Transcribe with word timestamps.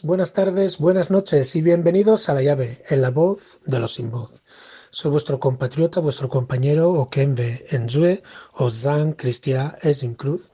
buenas 0.00 0.32
tardes, 0.32 0.78
buenas 0.78 1.10
noches 1.10 1.54
y 1.54 1.60
bienvenidos 1.60 2.28
a 2.28 2.34
La 2.34 2.40
Llave, 2.40 2.82
en 2.88 3.02
la 3.02 3.10
voz 3.10 3.60
de 3.66 3.78
los 3.78 3.94
sin 3.94 4.10
voz. 4.10 4.42
Soy 4.90 5.10
vuestro 5.10 5.38
compatriota, 5.38 6.00
vuestro 6.00 6.30
compañero 6.30 6.92
Okenve 6.92 7.66
Enzue, 7.68 8.22
Ozan 8.54 9.12
Cristian 9.12 9.76
Esincruz. 9.82 10.50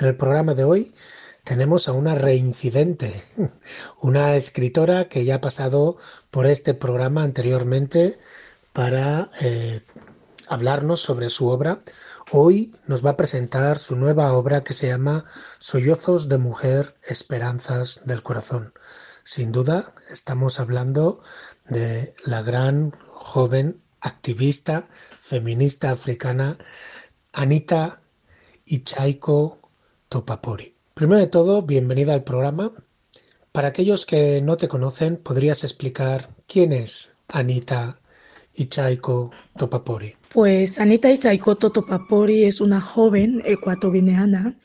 En 0.00 0.06
el 0.06 0.16
programa 0.16 0.54
de 0.54 0.64
hoy 0.64 0.94
tenemos 1.44 1.88
a 1.88 1.92
una 1.92 2.14
reincidente, 2.14 3.12
una 4.00 4.36
escritora 4.36 5.08
que 5.08 5.24
ya 5.26 5.36
ha 5.36 5.40
pasado 5.42 5.98
por 6.30 6.46
este 6.46 6.72
programa 6.72 7.22
anteriormente 7.22 8.18
para 8.72 9.30
eh, 9.40 9.82
hablarnos 10.46 11.00
sobre 11.00 11.28
su 11.28 11.48
obra. 11.48 11.82
Hoy 12.30 12.74
nos 12.86 13.04
va 13.04 13.10
a 13.10 13.16
presentar 13.16 13.78
su 13.78 13.96
nueva 13.96 14.32
obra 14.32 14.62
que 14.62 14.72
se 14.72 14.88
llama 14.88 15.24
Sollozos 15.58 16.28
de 16.28 16.38
Mujer, 16.38 16.94
Esperanzas 17.02 18.02
del 18.04 18.22
Corazón. 18.22 18.72
Sin 19.28 19.52
duda, 19.52 19.92
estamos 20.10 20.58
hablando 20.58 21.20
de 21.68 22.14
la 22.24 22.40
gran 22.40 22.92
joven 23.12 23.82
activista 24.00 24.88
feminista 25.20 25.90
africana 25.90 26.56
Anita 27.34 28.00
Ichaiko 28.64 29.58
Topapori. 30.08 30.74
Primero 30.94 31.20
de 31.20 31.26
todo, 31.26 31.60
bienvenida 31.60 32.14
al 32.14 32.24
programa. 32.24 32.72
Para 33.52 33.68
aquellos 33.68 34.06
que 34.06 34.40
no 34.40 34.56
te 34.56 34.66
conocen, 34.66 35.18
¿podrías 35.18 35.62
explicar 35.62 36.30
quién 36.46 36.72
es 36.72 37.14
Anita 37.28 38.00
Ichaiko 38.54 39.30
Topapori? 39.58 40.16
Pues 40.32 40.78
Anita 40.78 41.12
Ichaiko 41.12 41.54
Topapori 41.56 42.44
es 42.44 42.62
una 42.62 42.80
joven 42.80 43.42
ecuatoguineana, 43.44 44.56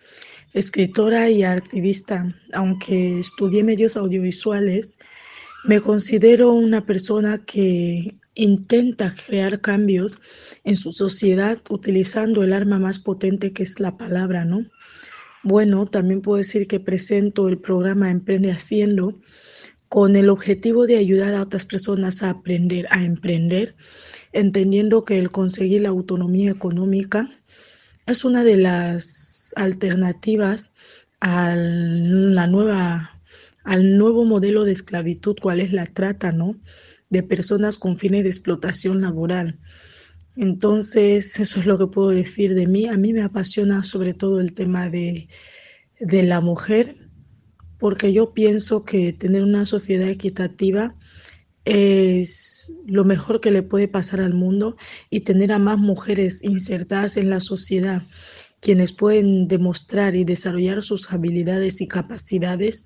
escritora 0.54 1.30
y 1.30 1.44
activista. 1.44 2.28
Aunque 2.54 3.20
estudié 3.20 3.64
medios 3.64 3.98
audiovisuales, 3.98 5.00
me 5.66 5.82
considero 5.82 6.52
una 6.54 6.86
persona 6.86 7.40
que 7.40 8.16
intenta 8.36 9.14
crear 9.28 9.62
cambios 9.62 10.20
en 10.64 10.76
su 10.76 10.92
sociedad 10.92 11.59
utilizando 11.70 12.44
el 12.44 12.54
arma 12.54 12.80
más 12.80 13.00
potente 13.00 13.54
que 13.54 13.64
es 13.64 13.80
la 13.80 13.98
palabra, 13.98 14.46
¿no? 14.46 14.66
Bueno, 15.44 15.86
también 15.86 16.22
puedo 16.22 16.38
decir 16.38 16.68
que 16.68 16.80
presento 16.80 17.50
el 17.50 17.58
programa 17.58 18.09
Emprende 18.09 18.52
Haciendo 18.52 19.20
con 19.90 20.16
el 20.16 20.30
objetivo 20.30 20.88
de 20.88 20.98
ayudar 20.98 21.36
a 21.36 21.42
otras 21.44 21.66
personas 21.66 22.24
a 22.24 22.31
aprender 22.31 22.88
a 22.90 23.04
emprender, 23.04 23.76
entendiendo 24.31 25.04
que 25.04 25.20
el 25.20 25.30
conseguir 25.30 25.81
la 25.81 25.90
autonomía 25.90 26.50
económica 26.50 27.30
es 28.08 28.26
una 28.26 28.44
de 28.44 28.58
las 28.58 29.33
alternativas 29.56 30.73
la 31.22 32.48
nueva, 32.48 33.12
al 33.64 33.98
nuevo 33.98 34.26
modelo 34.26 34.66
de 34.66 34.73
esclavitud, 34.73 35.36
cuál 35.42 35.62
es 35.62 35.72
la 35.72 35.86
trata, 35.86 36.32
¿no? 36.32 36.58
De 37.09 37.23
personas 37.23 37.78
con 37.78 37.98
fines 37.98 38.24
de 38.24 38.30
explotación 38.30 39.02
laboral. 39.02 39.59
Entonces, 40.36 41.40
eso 41.40 41.59
es 41.59 41.66
lo 41.66 41.78
que 41.78 41.88
puedo 41.88 42.09
decir 42.09 42.56
de 42.56 42.68
mí. 42.68 42.88
A 42.88 42.98
mí 42.98 43.13
me 43.13 43.22
apasiona 43.22 43.84
sobre 43.84 44.13
todo 44.13 44.42
el 44.42 44.53
tema 44.53 44.90
de, 44.90 45.28
de 46.00 46.24
la 46.24 46.42
mujer, 46.42 46.96
porque 47.78 48.12
yo 48.12 48.34
pienso 48.34 48.84
que 48.84 49.13
tener 49.13 49.44
una 49.44 49.66
sociedad 49.66 50.09
equitativa 50.09 50.94
es 51.66 52.74
lo 52.86 53.06
mejor 53.06 53.40
que 53.40 53.52
le 53.52 53.63
puede 53.63 53.88
pasar 53.88 54.19
al 54.19 54.34
mundo 54.34 54.75
y 55.09 55.22
tener 55.22 55.52
a 55.53 55.59
más 55.59 55.80
mujeres 55.80 56.44
insertadas 56.44 57.16
en 57.16 57.30
la 57.30 57.40
sociedad, 57.40 58.02
quienes 58.63 58.94
pueden 58.94 59.47
demostrar 59.47 60.16
y 60.16 60.24
desarrollar 60.24 60.81
sus 60.81 61.12
habilidades 61.12 61.81
y 61.81 61.88
capacidades, 61.88 62.85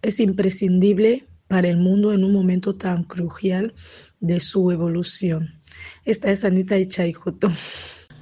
es 0.00 0.20
imprescindible 0.20 1.24
para 1.48 1.68
el 1.68 1.78
mundo 1.78 2.12
en 2.12 2.24
un 2.24 2.32
momento 2.32 2.76
tan 2.76 3.02
crucial 3.02 3.74
de 4.20 4.38
su 4.40 4.70
evolución. 4.70 5.60
Esta 6.04 6.30
es 6.30 6.44
Anita 6.44 6.78
Ichaijoto. 6.78 7.50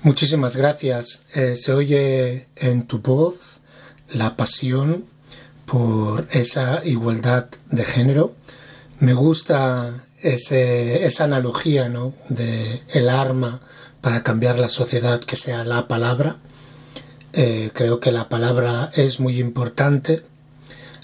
Muchísimas 0.02 0.56
gracias. 0.56 1.22
Eh, 1.34 1.56
se 1.56 1.72
oye 1.72 2.46
en 2.56 2.86
tu 2.86 2.98
voz 2.98 3.60
la 4.10 4.36
pasión 4.36 5.04
por 5.66 6.26
esa 6.30 6.82
igualdad 6.84 7.48
de 7.70 7.84
género. 7.84 8.34
Me 8.98 9.12
gusta 9.12 10.06
ese, 10.22 11.04
esa 11.04 11.24
analogía 11.24 11.88
¿no? 11.90 12.14
de 12.28 12.80
el 12.92 13.10
arma 13.10 13.60
para 14.00 14.22
cambiar 14.22 14.58
la 14.58 14.68
sociedad 14.68 15.20
que 15.20 15.36
sea 15.36 15.64
la 15.64 15.86
palabra. 15.86 16.38
Eh, 17.36 17.70
creo 17.74 17.98
que 17.98 18.12
la 18.12 18.28
palabra 18.28 18.92
es 18.94 19.18
muy 19.18 19.40
importante, 19.40 20.22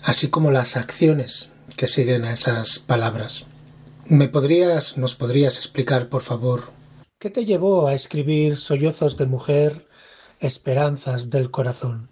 así 0.04 0.28
como 0.28 0.52
las 0.52 0.76
acciones 0.76 1.48
que 1.76 1.88
siguen 1.88 2.24
a 2.24 2.32
esas 2.32 2.78
palabras. 2.78 3.46
¿Me 4.06 4.28
podrías, 4.28 4.96
nos 4.96 5.16
podrías 5.16 5.56
explicar, 5.56 6.08
por 6.08 6.22
favor, 6.22 6.70
qué 7.18 7.30
te 7.30 7.44
llevó 7.44 7.88
a 7.88 7.94
escribir 7.94 8.58
Sollozos 8.58 9.16
de 9.16 9.26
Mujer, 9.26 9.88
Esperanzas 10.38 11.30
del 11.30 11.50
Corazón? 11.50 12.10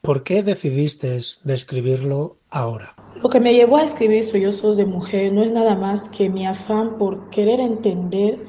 ¿Por 0.00 0.24
qué 0.24 0.42
decidiste 0.42 1.16
escribirlo 1.16 2.38
ahora? 2.50 2.96
Lo 3.22 3.30
que 3.30 3.38
me 3.38 3.54
llevó 3.54 3.76
a 3.76 3.84
escribir 3.84 4.24
Sollozos 4.24 4.76
de 4.76 4.84
Mujer 4.84 5.32
no 5.32 5.44
es 5.44 5.52
nada 5.52 5.76
más 5.76 6.08
que 6.08 6.28
mi 6.28 6.44
afán 6.44 6.98
por 6.98 7.30
querer 7.30 7.60
entender 7.60 8.44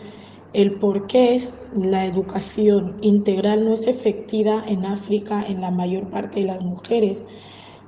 el 0.55 0.79
por 0.79 1.07
qué 1.07 1.39
la 1.73 2.05
educación 2.05 2.97
integral 3.01 3.65
no 3.65 3.73
es 3.73 3.87
efectiva 3.87 4.63
en 4.67 4.85
África 4.85 5.45
en 5.47 5.61
la 5.61 5.71
mayor 5.71 6.09
parte 6.09 6.39
de 6.39 6.47
las 6.47 6.63
mujeres 6.63 7.23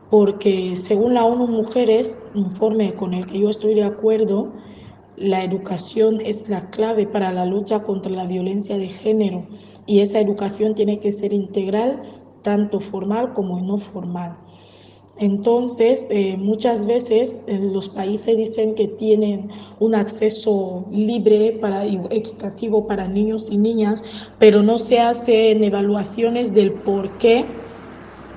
porque 0.09 0.75
según 0.75 1.13
la 1.13 1.25
ONU 1.25 1.47
Mujeres, 1.47 2.17
informe 2.33 2.93
con 2.93 3.13
el 3.13 3.25
que 3.25 3.39
yo 3.39 3.49
estoy 3.49 3.75
de 3.75 3.83
acuerdo, 3.83 4.53
la 5.17 5.43
educación 5.43 6.21
es 6.21 6.47
la 6.47 6.69
clave 6.69 7.07
para 7.07 7.31
la 7.33 7.45
lucha 7.45 7.83
contra 7.83 8.11
la 8.11 8.25
violencia 8.25 8.77
de 8.77 8.87
género 8.87 9.47
y 9.85 9.99
esa 9.99 10.19
educación 10.19 10.75
tiene 10.75 10.99
que 10.99 11.11
ser 11.11 11.33
integral, 11.33 12.01
tanto 12.41 12.79
formal 12.79 13.33
como 13.33 13.59
no 13.59 13.77
formal. 13.77 14.37
Entonces, 15.19 16.11
eh, 16.11 16.35
muchas 16.37 16.85
veces 16.85 17.41
eh, 17.47 17.57
los 17.73 17.89
países 17.89 18.37
dicen 18.37 18.75
que 18.75 18.87
tienen 18.87 19.49
un 19.79 19.95
acceso 19.95 20.85
libre 20.91 21.57
para, 21.59 21.85
equitativo 21.85 22.85
para 22.85 23.07
niños 23.07 23.49
y 23.51 23.57
niñas, 23.57 24.03
pero 24.37 24.61
no 24.61 24.77
se 24.77 24.99
hacen 24.99 25.63
evaluaciones 25.63 26.53
del 26.53 26.71
por 26.71 27.17
qué 27.17 27.45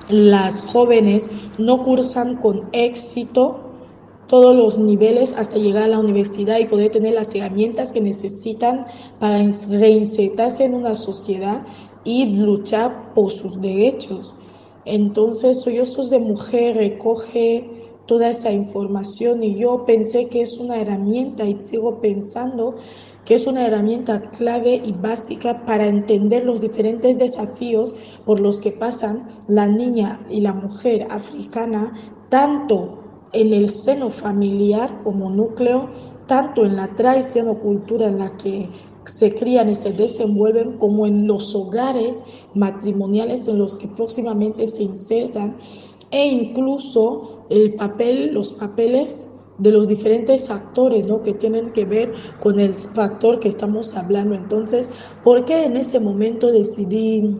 las 0.09 0.63
jóvenes 0.63 1.29
no 1.59 1.83
cursan 1.83 2.37
con 2.37 2.67
éxito 2.73 3.59
todos 4.27 4.55
los 4.55 4.79
niveles 4.79 5.33
hasta 5.37 5.57
llegar 5.57 5.83
a 5.83 5.87
la 5.87 5.99
universidad 5.99 6.57
y 6.57 6.65
poder 6.65 6.91
tener 6.91 7.13
las 7.13 7.35
herramientas 7.35 7.91
que 7.91 8.01
necesitan 8.01 8.85
para 9.19 9.37
reinsertarse 9.37 10.63
en 10.63 10.73
una 10.73 10.95
sociedad 10.95 11.65
y 12.05 12.37
luchar 12.37 13.13
por 13.13 13.29
sus 13.29 13.59
derechos. 13.59 14.33
Entonces, 14.85 15.61
Sollozos 15.61 16.09
de 16.09 16.19
Mujer 16.19 16.75
recoge 16.75 17.69
toda 18.05 18.29
esa 18.29 18.51
información 18.51 19.43
y 19.43 19.55
yo 19.55 19.85
pensé 19.85 20.27
que 20.27 20.41
es 20.41 20.57
una 20.57 20.81
herramienta 20.81 21.45
y 21.45 21.61
sigo 21.61 22.01
pensando 22.01 22.75
que 23.25 23.35
es 23.35 23.45
una 23.45 23.67
herramienta 23.67 24.19
clave 24.31 24.81
y 24.83 24.93
básica 24.93 25.63
para 25.65 25.87
entender 25.87 26.43
los 26.43 26.59
diferentes 26.59 27.17
desafíos 27.17 27.93
por 28.25 28.39
los 28.39 28.59
que 28.59 28.71
pasan 28.71 29.27
la 29.47 29.67
niña 29.67 30.19
y 30.29 30.41
la 30.41 30.53
mujer 30.53 31.07
africana, 31.09 31.93
tanto 32.29 32.97
en 33.33 33.53
el 33.53 33.69
seno 33.69 34.09
familiar 34.09 35.01
como 35.01 35.29
núcleo, 35.29 35.89
tanto 36.31 36.63
en 36.63 36.77
la 36.77 36.87
tradición 36.95 37.49
o 37.49 37.59
cultura 37.59 38.07
en 38.07 38.19
la 38.19 38.37
que 38.37 38.69
se 39.03 39.35
crían 39.35 39.67
y 39.67 39.75
se 39.75 39.91
desenvuelven, 39.91 40.77
como 40.77 41.05
en 41.05 41.27
los 41.27 41.53
hogares 41.53 42.23
matrimoniales 42.55 43.49
en 43.49 43.57
los 43.57 43.75
que 43.75 43.89
próximamente 43.89 44.65
se 44.65 44.83
insertan, 44.83 45.57
e 46.09 46.25
incluso 46.25 47.43
el 47.49 47.73
papel, 47.73 48.33
los 48.33 48.53
papeles 48.53 49.29
de 49.57 49.73
los 49.73 49.89
diferentes 49.89 50.49
actores 50.49 51.05
¿no? 51.05 51.21
que 51.21 51.33
tienen 51.33 51.73
que 51.73 51.83
ver 51.83 52.13
con 52.39 52.61
el 52.61 52.75
factor 52.75 53.41
que 53.41 53.49
estamos 53.49 53.93
hablando. 53.97 54.33
Entonces, 54.33 54.89
¿por 55.25 55.43
qué 55.43 55.65
en 55.65 55.75
ese 55.75 55.99
momento 55.99 56.49
decidí 56.49 57.37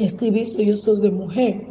escribir 0.00 0.48
Sollozos 0.48 1.00
de 1.00 1.12
Mujer? 1.12 1.69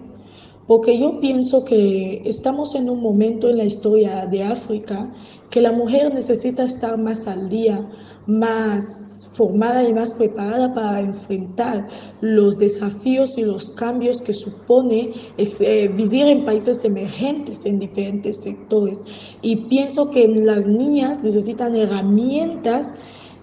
Porque 0.70 1.00
yo 1.00 1.20
pienso 1.20 1.66
que 1.66 2.22
estamos 2.26 2.76
en 2.76 2.92
un 2.92 3.02
momento 3.02 3.50
en 3.50 3.58
la 3.58 3.64
historia 3.64 4.28
de 4.28 4.44
África 4.44 5.12
que 5.50 5.62
la 5.62 5.72
mujer 5.72 6.14
necesita 6.14 6.64
estar 6.64 6.96
más 7.00 7.26
al 7.26 7.50
día, 7.50 7.90
más 8.28 9.32
formada 9.34 9.84
y 9.90 9.92
más 9.92 10.14
preparada 10.14 10.72
para 10.76 11.00
enfrentar 11.00 11.88
los 12.22 12.60
desafíos 12.60 13.40
y 13.40 13.46
los 13.46 13.72
cambios 13.72 14.22
que 14.22 14.32
supone 14.32 15.12
eh, 15.40 15.88
vivir 15.88 16.28
en 16.28 16.46
países 16.46 16.86
emergentes 16.86 17.66
en 17.66 17.80
diferentes 17.80 18.38
sectores. 18.38 19.02
Y 19.42 19.56
pienso 19.56 20.12
que 20.12 20.28
las 20.28 20.68
niñas 20.68 21.24
necesitan 21.24 21.76
herramientas, 21.76 22.94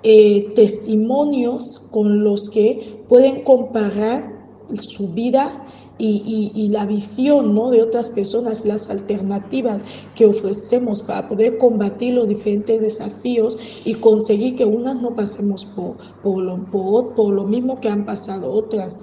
eh, 0.05 0.53
testimonios 0.55 1.89
con 1.91 2.23
los 2.23 2.49
que 2.51 3.03
pueden 3.09 3.43
comparar 3.43 4.33
su 4.75 5.09
vida 5.09 5.65
y, 5.99 6.69
la 6.69 6.85
visión 6.85 7.55
¿no? 7.55 7.71
de 7.71 7.83
otras 7.83 8.11
personas, 8.11 8.65
las 8.65 8.89
alternativas 8.91 9.85
que 10.15 10.27
ofrecemos 10.27 11.03
para 11.03 11.29
poder 11.29 11.59
combatir 11.59 12.15
los 12.15 12.29
diferentes 12.29 12.81
desafíos 12.81 13.57
y 13.85 13.95
conseguir 13.95 14.57
que 14.57 14.65
unas 14.65 15.01
no 15.01 15.15
pasemos 15.15 15.65
por, 15.65 15.97
por, 16.23 16.43
lo, 16.43 16.65
por, 16.67 17.15
por 17.15 17.33
lo 17.33 17.45
mismo 17.45 17.81
que 17.81 17.89
han 17.89 18.05
pasado 18.05 18.51
otras. 18.51 18.99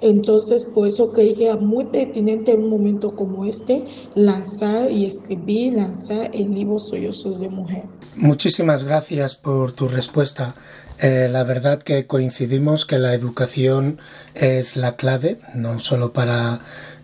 Entonces, 0.00 0.64
por 0.64 0.86
eso 0.86 1.12
creí 1.12 1.34
que 1.34 1.46
era 1.46 1.56
muy 1.56 1.86
pertinente 1.86 2.52
en 2.52 2.64
un 2.64 2.70
momento 2.70 3.14
como 3.14 3.44
este 3.46 3.86
lanzar 4.14 4.90
y 4.90 5.06
escribir, 5.06 5.74
lanzar 5.74 6.30
el 6.34 6.52
libro 6.52 6.78
Sollozos 6.78 7.40
de 7.40 7.48
Mujer. 7.48 7.84
Muchísimas 8.16 8.84
gracias 8.84 9.34
por 9.34 9.72
tu 9.72 9.88
respuesta. 9.88 10.56
Eh, 10.98 11.28
la 11.30 11.42
verdad 11.42 11.82
que 11.82 12.06
coincidimos 12.06 12.86
que 12.86 12.98
la 12.98 13.14
educación 13.14 13.98
es 14.34 14.76
la 14.76 14.96
clave, 14.96 15.40
no 15.54 15.80
solo 15.80 16.12
para 16.12 16.60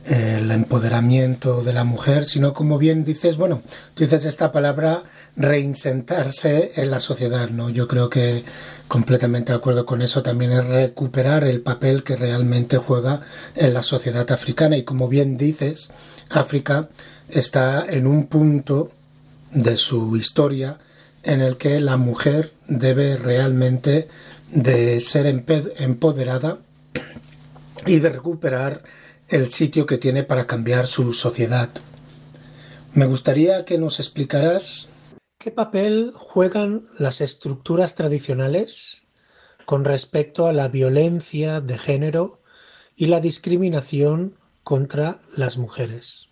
eh, 0.07 0.39
el 0.41 0.51
empoderamiento 0.53 1.63
de 1.63 1.73
la 1.73 1.85
mujer, 1.85 2.25
sino 2.25 2.55
como 2.55 2.79
bien 2.79 3.05
dices, 3.05 3.37
bueno, 3.37 3.63
tú 3.95 4.05
dices 4.05 4.25
esta 4.25 4.53
palabra 4.53 5.03
reinsentarse 5.37 6.73
en 6.77 6.91
la 6.91 7.01
sociedad, 7.01 7.51
¿no? 7.51 7.69
Yo 7.69 7.89
creo 7.89 8.09
que 8.09 8.45
completamente 8.89 9.53
de 9.53 9.59
acuerdo 9.59 9.85
con 9.85 10.03
eso 10.03 10.23
también 10.23 10.53
es 10.53 10.67
recuperar 10.67 11.45
el 11.45 11.61
papel 11.61 12.03
que 12.05 12.17
realmente 12.17 12.79
juega 12.79 13.21
en 13.55 13.75
la 13.75 13.83
sociedad 13.83 14.31
africana 14.31 14.77
y 14.77 14.85
como 14.85 15.09
bien 15.09 15.37
dices, 15.37 15.91
África 16.31 16.89
está 17.29 17.85
en 17.89 18.07
un 18.07 18.27
punto 18.27 18.91
de 19.53 19.77
su 19.77 20.17
historia 20.17 20.79
en 21.23 21.41
el 21.41 21.57
que 21.57 21.81
la 21.81 21.97
mujer 21.97 22.53
debe 22.67 23.17
realmente 23.17 24.09
de 24.51 25.01
ser 25.01 25.27
empoderada 25.27 26.59
y 27.87 27.99
de 27.99 28.09
recuperar 28.09 28.83
el 29.29 29.49
sitio 29.49 29.87
que 29.87 29.99
tiene 29.99 30.25
para 30.25 30.47
cambiar 30.47 30.87
su 30.87 31.13
sociedad. 31.13 31.71
Me 32.93 33.07
gustaría 33.07 33.65
que 33.65 33.79
nos 33.79 34.01
explicaras 34.01 34.89
qué 35.39 35.51
papel 35.51 36.13
juegan 36.17 36.89
las 36.99 37.21
estructuras 37.21 37.95
tradicionales 37.95 39.05
con 39.65 39.85
respecto 39.85 40.47
a 40.47 40.53
la 40.53 40.69
violencia 40.69 41.61
de 41.61 41.79
género 41.79 42.41
y 42.97 43.07
la 43.07 43.21
discriminación 43.21 44.35
contra 44.65 45.21
las 45.37 45.57
mujeres. 45.57 46.29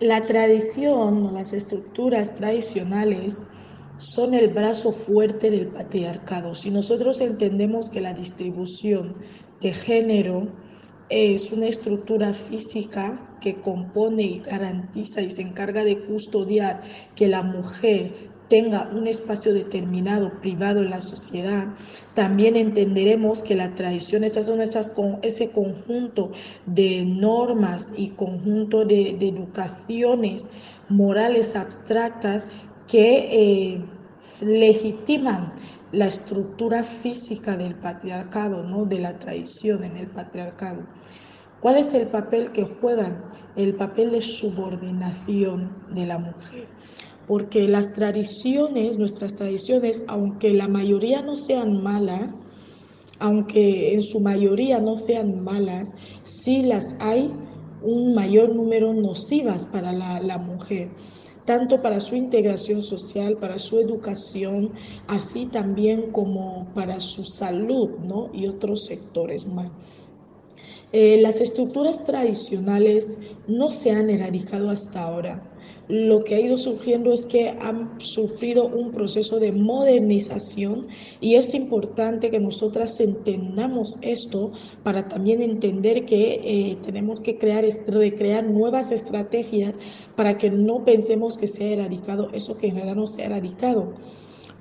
La 0.00 0.22
tradición, 0.22 1.34
las 1.34 1.52
estructuras 1.52 2.34
tradicionales 2.34 3.46
son 3.96 4.34
el 4.34 4.48
brazo 4.48 4.92
fuerte 4.92 5.50
del 5.50 5.68
patriarcado. 5.68 6.54
Si 6.54 6.70
nosotros 6.70 7.20
entendemos 7.20 7.90
que 7.90 8.00
la 8.00 8.12
distribución 8.12 9.16
de 9.60 9.72
género 9.72 10.48
es 11.08 11.52
una 11.52 11.66
estructura 11.66 12.32
física 12.32 13.36
que 13.40 13.60
compone 13.60 14.22
y 14.22 14.38
garantiza 14.40 15.20
y 15.20 15.30
se 15.30 15.42
encarga 15.42 15.84
de 15.84 16.02
custodiar 16.04 16.82
que 17.14 17.28
la 17.28 17.42
mujer 17.42 18.12
tenga 18.48 18.90
un 18.92 19.06
espacio 19.06 19.54
determinado 19.54 20.40
privado 20.40 20.82
en 20.82 20.90
la 20.90 21.00
sociedad, 21.00 21.68
también 22.14 22.56
entenderemos 22.56 23.42
que 23.42 23.54
la 23.54 23.74
tradición, 23.74 24.22
esas 24.22 24.46
son 24.46 24.60
esas, 24.60 24.92
ese 25.22 25.50
conjunto 25.50 26.30
de 26.66 27.04
normas 27.04 27.94
y 27.96 28.10
conjunto 28.10 28.84
de, 28.84 29.16
de 29.18 29.28
educaciones 29.28 30.50
morales 30.88 31.56
abstractas 31.56 32.48
que 32.88 33.74
eh, 33.74 33.84
legitiman 34.40 35.52
la 35.92 36.06
estructura 36.06 36.82
física 36.82 37.56
del 37.56 37.76
patriarcado, 37.76 38.62
¿no? 38.64 38.84
de 38.84 38.98
la 38.98 39.18
tradición 39.18 39.84
en 39.84 39.96
el 39.96 40.08
patriarcado. 40.08 40.82
¿Cuál 41.60 41.76
es 41.76 41.94
el 41.94 42.08
papel 42.08 42.50
que 42.52 42.64
juegan? 42.64 43.20
El 43.56 43.74
papel 43.74 44.10
de 44.10 44.20
subordinación 44.20 45.70
de 45.94 46.06
la 46.06 46.18
mujer. 46.18 46.66
Porque 47.26 47.68
las 47.68 47.94
tradiciones, 47.94 48.98
nuestras 48.98 49.34
tradiciones, 49.34 50.02
aunque 50.08 50.52
la 50.52 50.68
mayoría 50.68 51.22
no 51.22 51.36
sean 51.36 51.82
malas, 51.82 52.44
aunque 53.18 53.94
en 53.94 54.02
su 54.02 54.20
mayoría 54.20 54.78
no 54.80 54.98
sean 54.98 55.42
malas, 55.42 55.94
sí 56.22 56.64
las 56.64 56.96
hay 57.00 57.32
un 57.82 58.14
mayor 58.14 58.54
número 58.54 58.92
nocivas 58.92 59.64
para 59.66 59.92
la, 59.92 60.20
la 60.20 60.38
mujer 60.38 60.90
tanto 61.44 61.82
para 61.82 62.00
su 62.00 62.16
integración 62.16 62.82
social, 62.82 63.36
para 63.36 63.58
su 63.58 63.78
educación, 63.78 64.72
así 65.08 65.46
también 65.46 66.10
como 66.10 66.66
para 66.74 67.00
su 67.00 67.24
salud 67.24 67.90
¿no? 68.02 68.30
y 68.32 68.46
otros 68.46 68.86
sectores 68.86 69.46
más. 69.46 69.70
Eh, 70.92 71.20
las 71.20 71.40
estructuras 71.40 72.04
tradicionales 72.04 73.18
no 73.48 73.70
se 73.70 73.90
han 73.90 74.10
erradicado 74.10 74.70
hasta 74.70 75.02
ahora 75.02 75.53
lo 75.88 76.24
que 76.24 76.34
ha 76.34 76.40
ido 76.40 76.56
surgiendo 76.56 77.12
es 77.12 77.26
que 77.26 77.50
han 77.50 78.00
sufrido 78.00 78.66
un 78.66 78.90
proceso 78.92 79.38
de 79.38 79.52
modernización 79.52 80.86
y 81.20 81.34
es 81.34 81.54
importante 81.54 82.30
que 82.30 82.40
nosotras 82.40 82.98
entendamos 83.00 83.98
esto 84.00 84.52
para 84.82 85.08
también 85.08 85.42
entender 85.42 86.06
que 86.06 86.40
eh, 86.42 86.76
tenemos 86.82 87.20
que 87.20 87.36
crear, 87.36 87.66
recrear 87.88 88.44
nuevas 88.44 88.92
estrategias 88.92 89.74
para 90.16 90.38
que 90.38 90.50
no 90.50 90.84
pensemos 90.84 91.36
que 91.36 91.48
se 91.48 91.64
ha 91.64 91.72
erradicado 91.74 92.30
eso 92.32 92.56
que 92.56 92.68
en 92.68 92.76
realidad 92.76 92.96
no 92.96 93.06
se 93.06 93.22
ha 93.22 93.26
erradicado. 93.26 93.92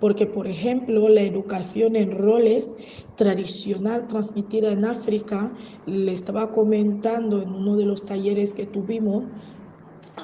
Porque 0.01 0.25
por 0.25 0.47
ejemplo 0.47 1.07
la 1.07 1.21
educación 1.21 1.95
en 1.95 2.11
roles 2.11 2.75
tradicional 3.15 4.07
transmitida 4.07 4.71
en 4.71 4.83
África, 4.83 5.53
le 5.85 6.11
estaba 6.11 6.51
comentando 6.51 7.41
en 7.41 7.49
uno 7.49 7.77
de 7.77 7.85
los 7.85 8.05
talleres 8.05 8.51
que 8.53 8.65
tuvimos, 8.65 9.23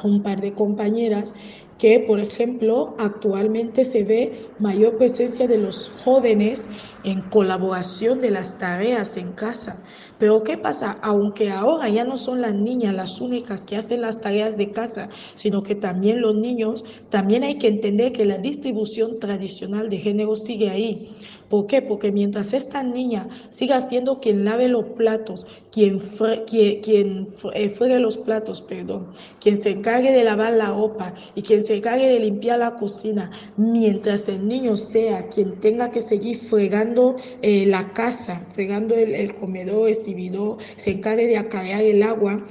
un 0.04 0.22
par 0.22 0.42
de 0.42 0.54
compañeras 0.54 1.34
que, 1.80 2.02
por 2.02 2.20
ejemplo, 2.20 2.94
actualmente 3.00 3.86
se 3.86 4.04
ve 4.04 4.50
mayor 4.60 4.98
presencia 4.98 5.48
de 5.48 5.58
los 5.58 5.90
jóvenes 6.04 6.70
en 7.06 7.22
colaboración 7.22 8.20
de 8.20 8.32
las 8.32 8.58
tareas 8.58 9.16
en 9.16 9.32
casa. 9.32 9.82
Pero 10.20 10.44
¿qué 10.44 10.58
pasa? 10.58 10.98
Aunque 11.02 11.50
ahora 11.50 11.88
ya 11.88 12.04
no 12.04 12.18
son 12.18 12.42
las 12.42 12.54
niñas 12.54 12.94
las 12.94 13.22
únicas 13.22 13.64
que 13.64 13.78
hacen 13.78 14.02
las 14.02 14.20
tareas 14.20 14.58
de 14.58 14.72
casa, 14.72 15.08
sino 15.36 15.64
que 15.64 15.76
también 15.76 16.22
los 16.22 16.36
niños, 16.36 16.84
también 17.10 17.44
hay 17.44 17.58
que 17.58 17.70
entender 17.70 18.12
que 18.12 18.26
la 18.26 18.38
distribución 18.38 19.18
tradicional 19.18 19.90
de 19.90 20.00
género 20.00 20.36
sigue 20.36 20.70
ahí. 20.70 21.08
¿Por 21.50 21.66
qué? 21.66 21.82
Porque 21.82 22.12
mientras 22.12 22.54
esta 22.54 22.84
niña 22.84 23.28
siga 23.50 23.82
siendo 23.82 24.20
quien 24.20 24.46
lave 24.46 24.68
los 24.68 24.86
platos, 24.86 25.48
quien, 25.72 26.00
quien, 26.48 26.82
quien 26.82 27.28
eh, 27.54 28.00
los 28.00 28.18
platos, 28.18 28.62
perdón, 28.62 29.08
quien 29.40 29.60
se 29.60 29.72
encargue 29.72 30.12
de 30.12 30.24
lavar 30.24 30.54
la 30.54 30.68
ropa 30.68 31.14
y 31.34 31.42
quien 31.42 31.62
se 31.62 31.78
encargue 31.78 32.08
de 32.08 32.20
limpiar 32.20 32.60
la 32.60 32.76
cocina, 32.76 33.32
mientras 33.58 34.30
el 34.30 34.48
niño 34.48 34.78
sea 34.78 35.28
quien 35.28 35.60
tenga 35.60 35.90
que 35.90 36.02
seguir 36.02 36.38
fregando 36.38 37.16
eh, 37.42 37.66
la 37.66 37.94
casa, 37.94 38.40
fregando 38.54 38.94
el, 38.94 39.16
el 39.16 39.36
comedor, 39.36 39.90
exhibidor, 39.90 40.58
se 40.78 40.92
encargue 40.92 41.26
de 41.26 41.38
acarrear 41.38 41.82
el 41.82 42.04
agua, 42.04 42.46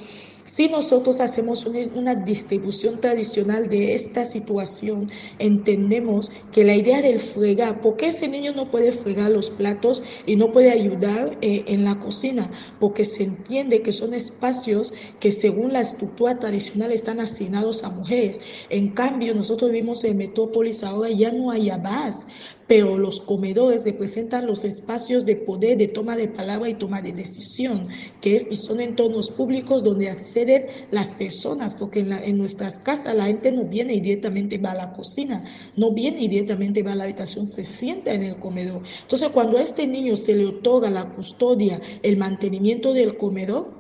si 0.59 0.69
nosotros 0.69 1.21
hacemos 1.21 1.67
una, 1.67 2.17
distribución 2.17 3.01
tradicional 3.01 3.69
de 3.69 3.95
esta 3.95 4.25
situación, 4.25 5.09
entendemos 5.39 6.33
que 6.51 6.65
la 6.65 6.75
idea 6.75 7.01
del 7.01 7.21
fregar, 7.21 7.81
¿por 7.81 7.97
qué 7.97 8.09
ese 8.09 8.27
niño 8.27 8.53
no 8.53 8.69
puede 8.69 8.91
fregar 8.91 9.31
los 9.31 9.51
platos 9.51 10.03
y 10.27 10.35
no 10.35 10.51
puede 10.51 10.73
ayudar 10.73 11.39
eh, 11.43 11.63
en 11.69 11.85
la 11.85 12.01
cocina? 12.01 12.51
Porque 12.81 13.05
se 13.05 13.23
entiende 13.23 13.83
que 13.83 13.93
son 13.93 14.15
espacios 14.15 14.93
que 15.21 15.31
según 15.31 15.73
la 15.73 15.83
estructura 15.83 16.41
tradicional 16.41 16.91
están 16.91 17.21
asignados 17.21 17.85
a 17.85 17.91
mujeres. 17.91 18.41
En 18.69 18.89
cambio, 18.89 19.35
nosotros 19.35 19.71
vivimos 19.71 20.03
en 20.03 20.17
Metrópolis 20.17 20.83
ahora 20.83 21.11
ya 21.11 21.31
no 21.31 21.53
hay 21.53 21.71
abas 21.71 22.27
pero 22.69 22.99
los 22.99 23.21
comedores 23.21 23.85
representan 23.85 24.47
los 24.47 24.65
espacios 24.65 25.25
de 25.25 25.37
poder, 25.37 25.79
de 25.79 25.89
toma 25.89 26.17
de 26.17 26.29
palabra 26.29 26.69
y 26.69 26.75
toma 26.75 27.01
de 27.01 27.13
decisión, 27.13 27.89
que 28.21 28.37
es, 28.37 28.53
y 28.53 28.57
son 28.57 28.81
entornos 28.81 29.31
públicos 29.31 29.83
donde 29.83 30.11
acceden 30.11 30.67
las 30.91 31.13
personas, 31.13 31.75
porque 31.75 32.01
en, 32.01 32.39
nuestras 32.39 32.79
casas 32.79 33.17
la 33.17 33.25
gente 33.25 33.51
no 33.51 33.65
viene 33.65 33.95
y 33.95 34.01
directamente 34.01 34.59
va 34.59 34.73
a 34.73 34.77
la 34.77 34.93
cocina, 34.93 35.45
no 35.77 35.93
viene 35.93 36.21
y 36.21 36.29
directamente 36.29 36.83
va 36.83 36.93
a 36.93 36.97
la 36.97 37.05
habitación, 37.05 37.47
se 37.47 37.65
sienta 37.65 38.13
en 38.13 38.23
el 38.23 38.37
comedor. 38.37 38.83
Entonces, 39.03 39.31
cuando 39.31 39.57
a 39.57 39.63
este 39.63 39.87
niño 39.87 40.15
se 40.15 40.35
le 40.35 40.45
otorga 40.45 40.91
la 40.91 41.09
custodia, 41.15 41.81
el 42.03 42.19
mantenimiento 42.19 42.93
del 42.93 43.17
comedor, 43.17 43.78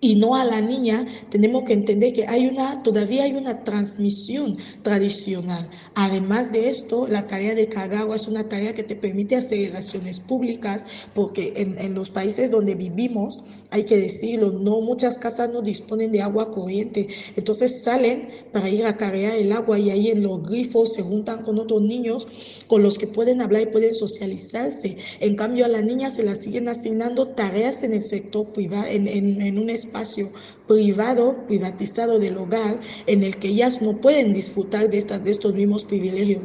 y 0.00 0.16
no 0.16 0.34
a 0.36 0.44
la 0.44 0.60
niña, 0.60 1.06
tenemos 1.30 1.62
que 1.64 1.72
entender 1.72 2.12
que 2.12 2.26
hay 2.26 2.46
una, 2.46 2.82
todavía 2.82 3.24
hay 3.24 3.32
una 3.32 3.64
transmisión 3.64 4.58
tradicional. 4.82 5.68
Además 5.94 6.52
de 6.52 6.68
esto, 6.68 7.06
la 7.08 7.26
tarea 7.26 7.54
de 7.54 7.68
Kagawa 7.68 8.16
es 8.16 8.28
una 8.28 8.48
tarea 8.48 8.74
que 8.74 8.82
te 8.82 8.94
permite 8.94 9.36
hacer 9.36 9.58
relaciones 9.60 10.20
públicas, 10.20 10.86
porque 11.14 11.54
en, 11.56 11.78
en, 11.78 11.94
los 11.94 12.10
países 12.10 12.50
donde 12.50 12.74
vivimos, 12.74 13.42
hay 13.70 13.84
que 13.84 13.96
decirlo, 13.96 14.50
no 14.50 14.80
muchas 14.80 15.18
casas 15.18 15.50
no 15.52 15.62
disponen 15.62 16.12
de 16.12 16.20
agua 16.20 16.52
corriente, 16.52 17.08
entonces 17.36 17.82
salen 17.82 18.28
para 18.52 18.68
ir 18.68 18.84
a 18.84 18.96
cargar 18.96 19.34
el 19.34 19.52
agua 19.52 19.78
y 19.78 19.90
ahí 19.90 20.08
en 20.08 20.22
los 20.22 20.42
grifos 20.42 20.94
se 20.94 21.02
juntan 21.02 21.42
con 21.42 21.58
otros 21.58 21.82
niños 21.82 22.26
con 22.66 22.82
los 22.82 22.98
que 22.98 23.06
pueden 23.06 23.40
hablar 23.40 23.62
y 23.62 23.66
pueden 23.66 23.94
socializarse. 23.94 24.96
En 25.20 25.36
cambio, 25.36 25.64
a 25.64 25.68
la 25.68 25.82
niña 25.82 26.10
se 26.10 26.22
la 26.22 26.34
siguen 26.34 26.68
asignando 26.68 27.28
tareas 27.28 27.82
en 27.82 27.94
el 27.94 28.02
sector 28.02 28.46
privado, 28.52 28.86
en, 28.86 29.08
en, 29.08 29.40
en 29.40 29.58
un 29.58 29.70
espacio 29.70 29.95
espacio 29.96 30.28
privado, 30.66 31.36
privatizado 31.46 32.18
del 32.18 32.36
hogar, 32.36 32.80
en 33.06 33.22
el 33.22 33.36
que 33.36 33.48
ellas 33.48 33.80
no 33.80 33.96
pueden 33.96 34.34
disfrutar 34.34 34.90
de, 34.90 34.98
estas, 34.98 35.22
de 35.24 35.30
estos 35.30 35.54
mismos 35.54 35.84
privilegios. 35.84 36.42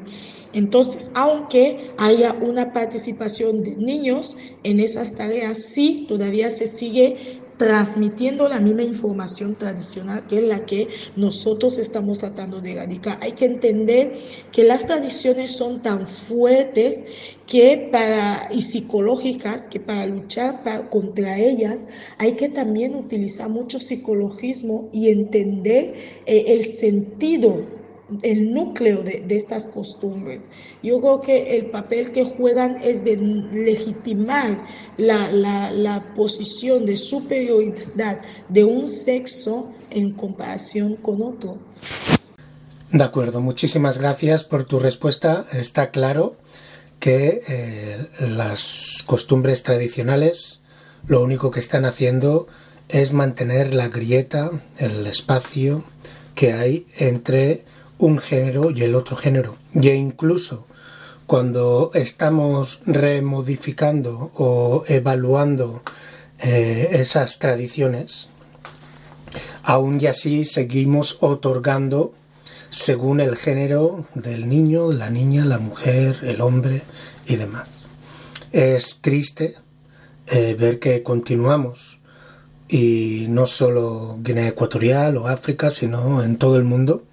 Entonces, 0.54 1.12
aunque 1.16 1.92
haya 1.98 2.34
una 2.34 2.74
participación 2.74 3.64
de 3.64 3.76
niños 3.76 4.38
en 4.64 4.80
esas 4.80 5.16
tareas, 5.16 5.60
sí 5.60 6.06
todavía 6.08 6.50
se 6.50 6.66
sigue 6.66 7.41
transmitiendo 7.58 8.48
la 8.48 8.60
misma 8.60 8.84
información 8.84 9.56
tradicional 9.56 10.26
que 10.28 10.40
es 10.40 10.44
la 10.44 10.66
que 10.66 10.88
nosotros 11.16 11.78
estamos 11.78 12.20
tratando 12.20 12.62
de 12.62 12.74
erradicar. 12.74 13.18
Hay 13.22 13.34
que 13.34 13.46
entender 13.46 14.14
que 14.52 14.64
las 14.64 14.86
tradiciones 14.86 15.52
son 15.52 15.82
tan 15.82 16.08
fuertes 16.08 17.06
que 17.48 17.90
para, 17.92 18.50
y 18.52 18.62
psicológicas 18.62 19.68
que 19.68 19.80
para 19.80 20.06
luchar 20.06 20.90
contra 20.90 21.38
ellas 21.38 21.88
hay 22.18 22.34
que 22.34 22.50
también 22.50 22.96
utilizar 22.96 23.50
mucho 23.50 23.80
psicologismo 23.80 24.90
y 24.92 25.10
entender 25.10 25.94
eh, 26.26 26.46
el 26.48 26.64
sentido 26.64 27.81
el 28.22 28.54
núcleo 28.54 29.04
de, 29.04 29.26
estas 29.30 29.68
costumbres. 29.68 30.44
Yo 30.84 31.00
creo 31.00 31.22
que 31.22 31.56
el 31.56 31.68
papel 31.68 32.12
que 32.12 32.26
juegan 32.26 32.82
es 32.84 33.04
de 33.04 33.18
legitimar 33.18 34.66
la, 34.98 36.14
posición 36.16 36.86
de 36.86 36.96
superioridad 36.96 38.22
de 38.50 38.64
un 38.64 38.88
sexo 38.88 39.72
en 39.90 40.12
comparación 40.12 40.96
con 40.96 41.22
otro. 41.22 41.58
De 42.92 43.04
acuerdo, 43.04 43.40
muchísimas 43.40 43.98
gracias 43.98 44.44
por 44.44 44.66
tu 44.66 44.80
respuesta. 44.80 45.46
Está 45.54 45.92
claro 45.92 46.36
que 47.00 47.42
eh, 47.48 48.08
las 48.20 49.04
costumbres 49.06 49.64
tradicionales 49.64 50.60
lo 51.08 51.24
único 51.24 51.52
que 51.52 51.60
están 51.60 51.86
haciendo 51.86 52.48
es 52.90 53.14
mantener 53.14 53.74
la 53.74 53.88
grieta, 53.88 54.52
el 54.78 55.08
espacio 55.08 55.84
que 56.36 56.54
hay 56.54 56.86
entre 56.98 57.66
un 58.02 58.20
género 58.20 58.72
y 58.72 58.84
el 58.84 58.96
otro 58.96 59.16
género. 59.16 59.56
Y 59.74 59.90
incluso 59.90 60.68
cuando 61.28 61.92
estamos 61.94 62.82
remodificando 62.86 64.32
o 64.36 64.84
evaluando 64.88 65.82
eh, 66.40 66.90
esas 66.92 67.40
tradiciones, 67.40 68.28
aún 69.64 70.02
y 70.02 70.08
así 70.08 70.44
seguimos 70.44 71.20
otorgando 71.22 72.14
según 72.70 73.20
el 73.20 73.38
género 73.38 74.06
del 74.16 74.50
niño, 74.50 74.92
la 74.92 75.10
niña, 75.10 75.46
la 75.46 75.60
mujer, 75.60 76.20
el 76.24 76.42
hombre 76.42 76.84
y 77.26 77.36
demás. 77.36 77.72
Es 78.52 78.98
triste 79.00 79.56
eh, 80.28 80.56
ver 80.60 80.80
que 80.80 81.04
continuamos, 81.04 82.00
y 82.68 83.26
no 83.28 83.46
solo 83.46 84.18
Guinea 84.22 84.48
Ecuatorial 84.48 85.18
o 85.18 85.28
África, 85.28 85.70
sino 85.70 86.24
en 86.24 86.38
todo 86.38 86.56
el 86.56 86.64
mundo, 86.64 87.04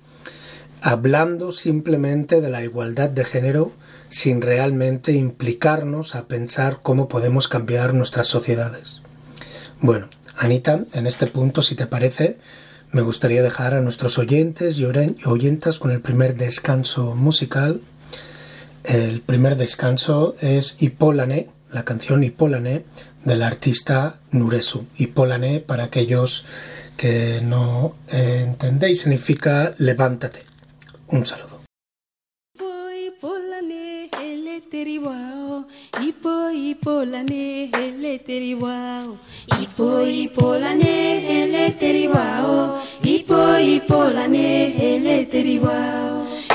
hablando 0.83 1.53
simplemente 1.53 2.41
de 2.41 2.51
la 2.51 2.63
igualdad 2.63 3.11
de 3.11 3.25
género 3.25 3.73
sin 4.09 4.41
realmente 4.41 5.13
implicarnos 5.13 6.15
a 6.15 6.27
pensar 6.27 6.81
cómo 6.83 7.09
podemos 7.09 7.49
cambiar 7.49 7.95
nuestras 7.95 8.27
sociedades. 8.27 9.03
Bueno, 9.81 10.09
Anita, 10.37 10.85
en 10.93 11.07
este 11.07 11.27
punto, 11.27 11.63
si 11.63 11.75
te 11.75 11.87
parece, 11.87 12.39
me 12.91 13.03
gustaría 13.03 13.43
dejar 13.43 13.75
a 13.75 13.81
nuestros 13.81 14.19
oyentes 14.19 14.79
y 14.79 14.85
oyentas 14.85 15.79
con 15.79 15.91
el 15.91 16.01
primer 16.01 16.37
descanso 16.37 17.15
musical. 17.15 17.83
El 18.85 19.21
primer 19.21 19.57
descanso 19.57 20.37
es 20.41 20.77
Hipólane, 20.79 21.51
la 21.71 21.85
canción 21.85 22.25
Hipólane 22.25 22.85
del 23.25 23.43
artista 23.43 24.21
Nuresu. 24.31 24.87
Hipólane, 24.97 25.61
para 25.61 25.85
aquellos 25.85 26.47
que 26.97 27.41
no 27.43 27.95
entendéis, 28.09 29.03
significa 29.03 29.75
levántate. 29.77 30.48
Un 31.11 31.25
saludo. 31.25 31.59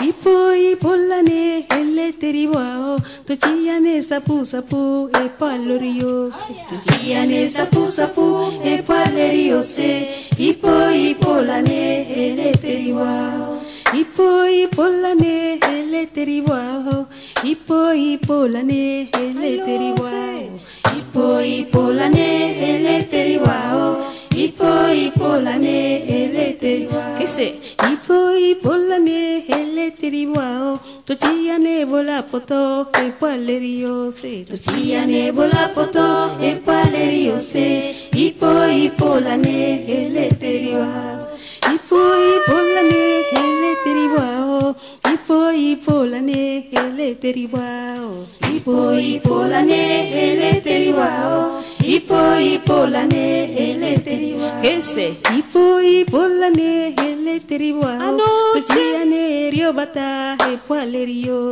ipo 0.10 0.54
ipolane 0.54 1.66
ele 1.70 2.12
teriwao 2.12 3.00
tochiyane 3.26 4.02
sapu 4.02 4.46
sapu 4.46 5.10
e 5.24 5.30
palorios 5.40 6.34
tochiyane 6.70 7.50
sapu 7.50 7.88
sapu 7.88 8.28
e 8.64 8.82
paleriose 8.88 10.08
ipo 10.38 10.74
ipolane 10.92 11.84
ele 12.24 12.52
teriwao 12.52 13.53
Ipo 13.94 14.46
ipo 14.50 14.84
la 14.90 15.14
ne 15.14 15.60
hele 15.62 16.06
teri 16.08 16.42
wao 16.42 17.06
Ipo 17.44 17.94
ipo 17.94 18.48
la 18.48 18.62
ne 18.64 19.08
hele 19.14 19.58
teri 19.66 19.92
wao 20.02 20.60
Ipo 20.98 21.42
ipo 21.42 21.94
la 21.94 22.10
ne 22.10 22.28
hele 22.60 23.04
teri 23.04 23.38
wao 23.38 24.12
Ipo 24.36 24.90
ipo 25.06 25.38
la 25.46 25.58
ne 25.58 26.00
hele 26.08 26.54
teri 26.60 26.88
¿Qué 27.18 27.28
sé? 27.28 27.54
Ipo 27.92 28.36
ipo 28.36 28.76
la 28.76 28.98
ne 28.98 29.44
hele 29.48 29.92
teri 29.92 30.26
wao 30.26 30.80
Tochia 31.06 31.60
ne 31.60 31.86
vola 31.86 32.24
poto 32.24 32.88
e 32.94 33.12
palerio 33.20 34.12
se. 34.12 34.46
Tochia 34.50 35.06
ne 35.06 35.32
vola 35.32 35.70
poto 35.76 36.40
e 36.42 36.56
palerio 36.66 37.40
se. 37.40 37.94
Ipo 38.16 38.52
ipo 38.66 39.20
la 39.20 39.36
ne 39.38 39.84
hele 39.88 40.30
teri 40.40 40.74
wao 40.74 41.28
Ipo 41.76 42.00
ipo 42.36 42.58
la 42.74 42.82
ne 42.90 43.13
hele 43.34 43.76
teribwao 43.84 44.76
ipo 45.14 45.52
ipolane 45.52 46.64
hele 46.72 47.16
teribwao 47.16 48.28
ipo 48.56 48.94
ipolane 48.94 49.84
hele 50.14 50.62
teribwao 50.62 51.64
ipo 51.88 52.40
ipolane 52.40 53.46
hele 53.46 53.98
teribwao 53.98 54.62
kese. 54.62 55.08
Ipo 55.38 55.82
ipo 55.82 55.82
ipolane 55.82 56.96
ele 57.08 57.40
teribwao 57.40 58.02
anoche 58.02 59.06
ne 59.06 59.50
rio 59.50 59.74
bata 59.74 60.38
e 60.54 60.58
pale 60.68 61.06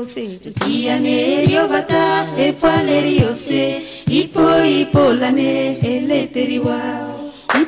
se. 0.06 0.40
Chia 0.60 1.00
ne 1.00 1.46
rio 1.46 1.68
bata 1.68 2.28
e 2.38 2.54
pale 2.54 3.34
se. 3.36 3.82
Ipo 4.08 4.64
ipolane 4.64 5.78
hele 5.82 6.28
teribwao 6.28 7.21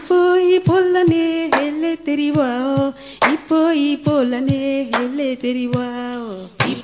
போய் 0.08 0.56
பொல்லனே 0.66 1.26
எல்லே 1.60 1.92
தெரிவாவோ 2.06 2.80
இப்போ 3.34 3.60
போலனே 4.06 4.62
எல்லே 5.00 5.30
தெரிவாவோ 5.42 6.32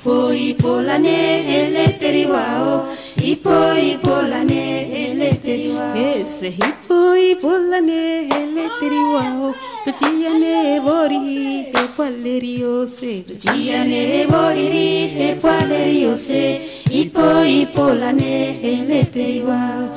ipo 0.00 0.32
ipolane 0.34 1.16
eleteriwao 1.56 2.88
ipo 3.24 3.74
ipolane 3.92 4.62
eleteriwao 5.04 5.92
kese 5.94 6.48
ipo 6.48 7.16
ipolane 7.16 8.28
eleteriwao 8.40 9.54
tochiyane 9.84 10.80
boriri 10.80 11.66
epualeriose 11.82 13.12
tochiyane 13.28 14.26
boriri 14.26 14.88
epualeriose 15.28 16.60
ipo 16.90 17.44
ipolane 17.44 18.56
eleteriwao 18.72 19.88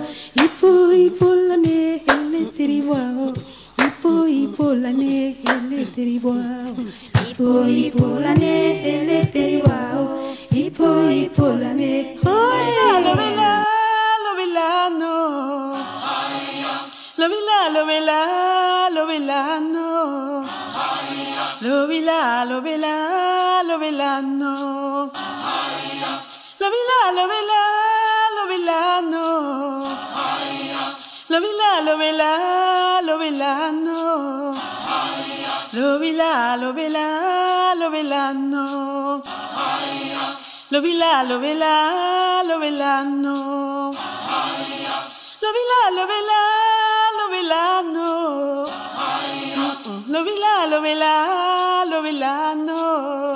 ipo 0.45 0.93
ipolane 0.93 2.01
eleteriwao 2.15 3.33
I 3.83 4.43
ipo 4.43 4.73
la 4.73 4.91
ne 4.91 5.35
hele 5.43 5.85
teri 5.93 6.17
wow. 6.23 6.75
I 7.39 7.87
ipo 7.87 8.05
la 8.23 8.33
ne 8.33 8.53
hele 8.83 9.19
teri 9.33 9.59
wow. 9.65 10.33
I 10.51 10.71
ipo 10.71 11.47
la 11.61 11.73
ne. 11.73 12.17
Oh 12.23 12.53
la 12.77 12.99
la 13.03 13.13
la 13.39 13.63
lo 14.23 14.31
velano. 14.39 15.13
Lo 17.17 17.27
vila 17.27 17.57
lo 17.75 17.85
vela 17.85 18.89
lo 18.95 19.05
velano. 19.05 20.45
Lo 21.59 21.87
vila 21.87 22.45
lo 22.45 22.61
vela 22.61 23.63
lo 23.67 23.77
velano. 23.79 24.53
Lo 26.61 26.67
vila 26.73 26.99
lo 27.17 27.23
vela 27.31 27.61
lo 28.35 28.43
velano. 28.47 30.12
Lo 31.33 31.39
vi 31.39 31.47
la, 31.57 31.81
lo 31.81 31.97
vi 31.97 32.11
la, 32.11 33.01
lo 33.01 33.17
vi 33.17 33.35
la, 33.35 33.71
no. 33.71 34.53
Lo 35.71 35.97
vi 35.97 36.11
la, 36.13 36.55
lo 36.57 36.73
vi 36.73 36.87
la, 36.89 37.73
lo 37.73 37.89
vi 37.89 38.03
la, 38.03 38.31
no. 38.33 39.19
Lo 40.69 40.79
vi 40.79 40.93
la, 40.93 41.23
lo 41.23 41.39
vi 41.39 41.53
la, 41.55 42.43
lo 42.45 42.59
vi 42.59 42.69
la, 42.69 43.01
no. 43.01 43.89
Lo 45.43 45.49
vi 45.55 45.63
la, 45.71 45.81
lo 45.97 46.05
vi 46.11 46.19
la, 46.29 46.41
lo 47.17 47.25
vi 47.33 47.41
la, 47.47 47.81
no. 47.81 48.63
Lo 50.13 50.21
vi 50.21 50.33
la, 50.37 50.65
lo 50.67 50.81
vi 50.81 50.93
la, 50.93 51.83
lo 51.89 52.01
vi 52.03 52.11
la, 52.11 52.53
no. 52.53 53.33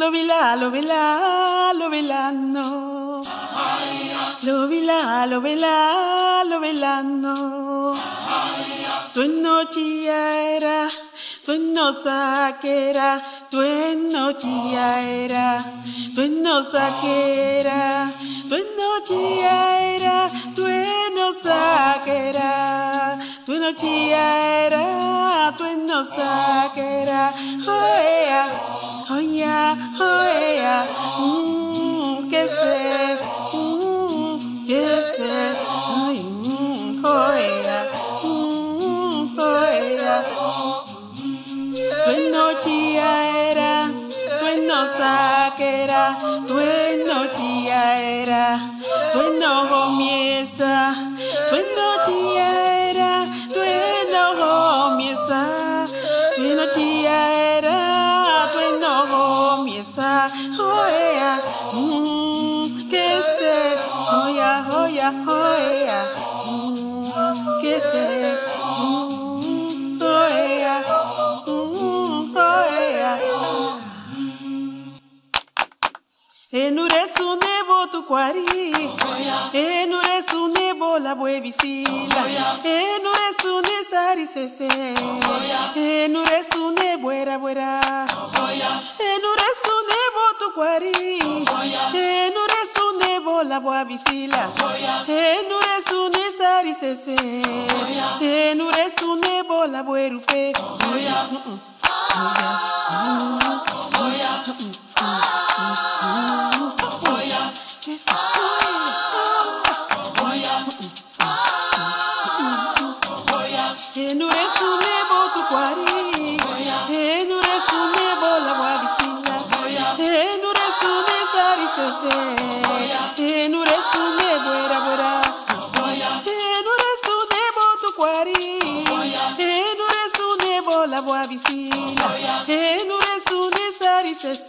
Lo 0.00 0.10
vi 0.10 0.22
la, 0.24 0.56
lo 0.56 0.70
vi 0.70 0.82
la, 0.82 1.72
lo 1.74 1.88
vi 1.88 2.02
la, 2.02 2.30
no. 2.32 3.09
Lo 4.42 4.68
vela, 4.68 5.26
lo 5.26 5.42
vela, 5.42 6.42
lo 6.48 6.60
velano. 6.60 7.94
Tu 9.12 9.28
nochia 9.28 10.54
era, 10.56 10.88
tu 11.44 11.58
no 11.58 11.92
saquera, 11.92 13.20
tu 13.50 13.60
nochia 14.10 14.98
era, 15.02 15.62
tu 16.14 16.26
no 16.42 16.62
saquera, 16.62 18.14
tu 18.48 18.56
nochia 18.78 19.94
era, 19.94 20.30
tu 20.54 20.66
no 21.14 21.32
saquera, 21.34 23.18
tu 23.44 23.52
nochia 23.60 24.64
era, 24.64 25.54
tu 25.58 25.66
no 25.86 26.02
saquera. 26.02 27.30
Oea, 27.68 28.44
oea, 29.10 29.76
oea, 30.00 30.86
que 32.30 32.48
se. 32.48 33.29
saquera, 44.96 46.16
bueno, 46.48 47.28
tía 47.36 48.00
era, 48.00 48.76
bueno, 49.14 49.68
comiera. 49.68 50.39
Enuresu 76.52 77.36
nebo 77.36 77.86
tu 77.92 78.02
kwari 78.02 78.44
Enuresu 79.52 80.48
nebo 80.48 80.98
la 80.98 81.14
buevisila 81.14 82.22
Enuresu 82.64 83.60
ne 83.62 83.76
sari 83.90 84.26
sese. 84.26 84.68
Enuresu 85.76 86.70
ne 86.70 86.96
buera. 87.02 87.38
Buera 87.38 87.80
Enuresu 89.10 89.74
nebo 89.90 90.24
tu 90.38 90.50
kwari 90.54 90.92
Enuresu 91.94 92.79
nebo 93.20 93.42
la 93.42 93.60
buevisila 93.60 94.48
Enuresu 95.06 96.08
ne 96.08 96.32
sari 96.38 96.74
sese 96.74 97.14
Enuresu 98.20 99.16
nebo 99.16 99.66
la 99.66 99.82
buerupe 99.82 100.52
Enuresu 103.06 104.59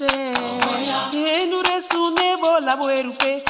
sari 0.10 0.88
sese 1.12 1.42
Enuresu 1.44 2.16
nebo 2.16 2.60
la 2.60 2.76
buerupe 2.76 3.44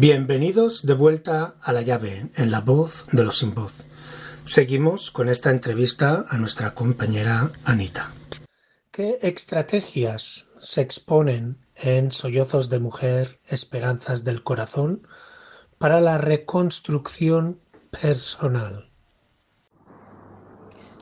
Bienvenidos 0.00 0.86
de 0.86 0.94
vuelta 0.94 1.56
a 1.60 1.74
la 1.74 1.82
llave 1.82 2.30
en 2.34 2.50
la 2.50 2.62
voz 2.62 3.06
de 3.12 3.22
los 3.22 3.36
sin 3.36 3.54
voz. 3.54 3.74
Seguimos 4.44 5.10
con 5.10 5.28
esta 5.28 5.50
entrevista 5.50 6.24
a 6.26 6.38
nuestra 6.38 6.70
compañera 6.74 7.52
Anita. 7.66 8.10
¿Qué 8.90 9.18
estrategias 9.20 10.46
se 10.58 10.80
exponen 10.80 11.58
en 11.74 12.12
Sollozos 12.12 12.70
de 12.70 12.78
Mujer, 12.78 13.40
Esperanzas 13.46 14.24
del 14.24 14.42
Corazón 14.42 15.06
para 15.76 16.00
la 16.00 16.16
reconstrucción 16.16 17.60
personal? 17.90 18.88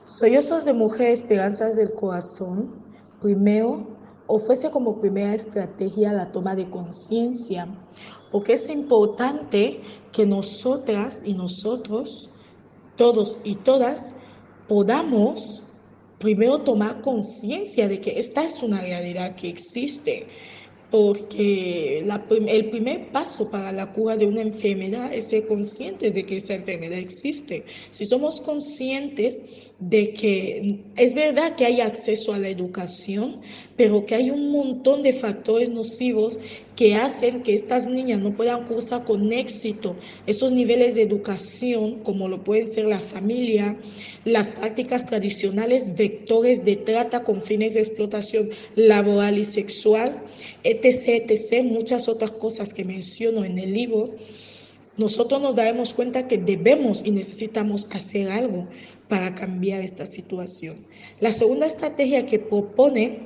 Sollozos 0.03 0.65
de 0.65 0.73
mujer, 0.73 1.13
esperanzas 1.13 1.77
del 1.77 1.93
corazón. 1.93 2.83
Primero, 3.21 3.95
ofrece 4.27 4.69
como 4.71 4.99
primera 4.99 5.33
estrategia 5.33 6.11
la 6.11 6.33
toma 6.33 6.53
de 6.53 6.69
conciencia, 6.69 7.69
porque 8.31 8.53
es 8.53 8.69
importante 8.69 9.79
que 10.11 10.25
nosotras 10.25 11.23
y 11.25 11.33
nosotros, 11.33 12.29
todos 12.95 13.39
y 13.43 13.55
todas, 13.55 14.15
podamos 14.67 15.63
primero 16.19 16.59
tomar 16.59 17.01
conciencia 17.01 17.87
de 17.87 17.99
que 17.99 18.19
esta 18.19 18.43
es 18.43 18.61
una 18.61 18.81
realidad 18.81 19.35
que 19.35 19.49
existe. 19.49 20.27
Porque 20.91 21.99
el 21.99 22.69
primer 22.71 23.11
paso 23.11 23.51
para 23.51 23.71
la 23.71 23.91
cura 23.93 24.17
de 24.17 24.25
una 24.25 24.41
enfermedad 24.41 25.13
es 25.13 25.25
ser 25.25 25.45
conscientes 25.45 26.15
de 26.15 26.25
que 26.25 26.37
esa 26.37 26.55
enfermedad 26.55 26.97
existe. 26.97 27.63
Si 27.91 28.05
somos 28.05 28.41
conscientes 28.41 29.43
de 29.79 30.11
que 30.11 30.81
es 30.97 31.13
verdad 31.13 31.55
que 31.55 31.65
hay 31.65 31.79
acceso 31.79 32.33
a 32.33 32.37
la 32.37 32.49
educación, 32.49 33.39
pero 33.77 34.05
que 34.05 34.15
hay 34.15 34.29
un 34.29 34.51
montón 34.51 35.03
de 35.03 35.13
factores 35.13 35.69
nocivos 35.69 36.37
que 36.75 36.95
hacen 36.95 37.43
que 37.43 37.53
estas 37.53 37.87
niñas 37.87 38.19
no 38.19 38.35
puedan 38.35 38.65
cursar 38.65 39.05
con 39.05 39.31
éxito 39.31 39.95
esos 40.27 40.51
niveles 40.51 40.95
de 40.95 41.03
educación, 41.03 41.99
como 42.03 42.27
lo 42.27 42.43
pueden 42.43 42.67
ser 42.67 42.85
la 42.85 42.99
familia, 42.99 43.77
las 44.25 44.51
prácticas 44.51 45.05
tradicionales, 45.05 45.95
vectores 45.95 46.65
de 46.65 46.75
trata 46.75 47.23
con 47.23 47.41
fines 47.41 47.73
de 47.73 47.79
explotación 47.79 48.49
laboral 48.75 49.37
y 49.37 49.45
sexual, 49.45 50.21
etc., 50.63 51.23
etc., 51.29 51.63
muchas 51.63 52.09
otras 52.09 52.31
cosas 52.31 52.73
que 52.73 52.83
menciono 52.83 53.45
en 53.45 53.57
el 53.57 53.73
libro, 53.73 54.15
nosotros 54.97 55.41
nos 55.41 55.55
daremos 55.55 55.93
cuenta 55.93 56.27
que 56.27 56.37
debemos 56.37 57.01
y 57.05 57.11
necesitamos 57.11 57.87
hacer 57.91 58.29
algo 58.29 58.67
para 59.09 59.35
cambiar 59.35 59.81
esta 59.81 60.05
situación. 60.05 60.85
La 61.19 61.33
segunda 61.33 61.65
estrategia 61.65 62.25
que 62.25 62.39
propone 62.39 63.19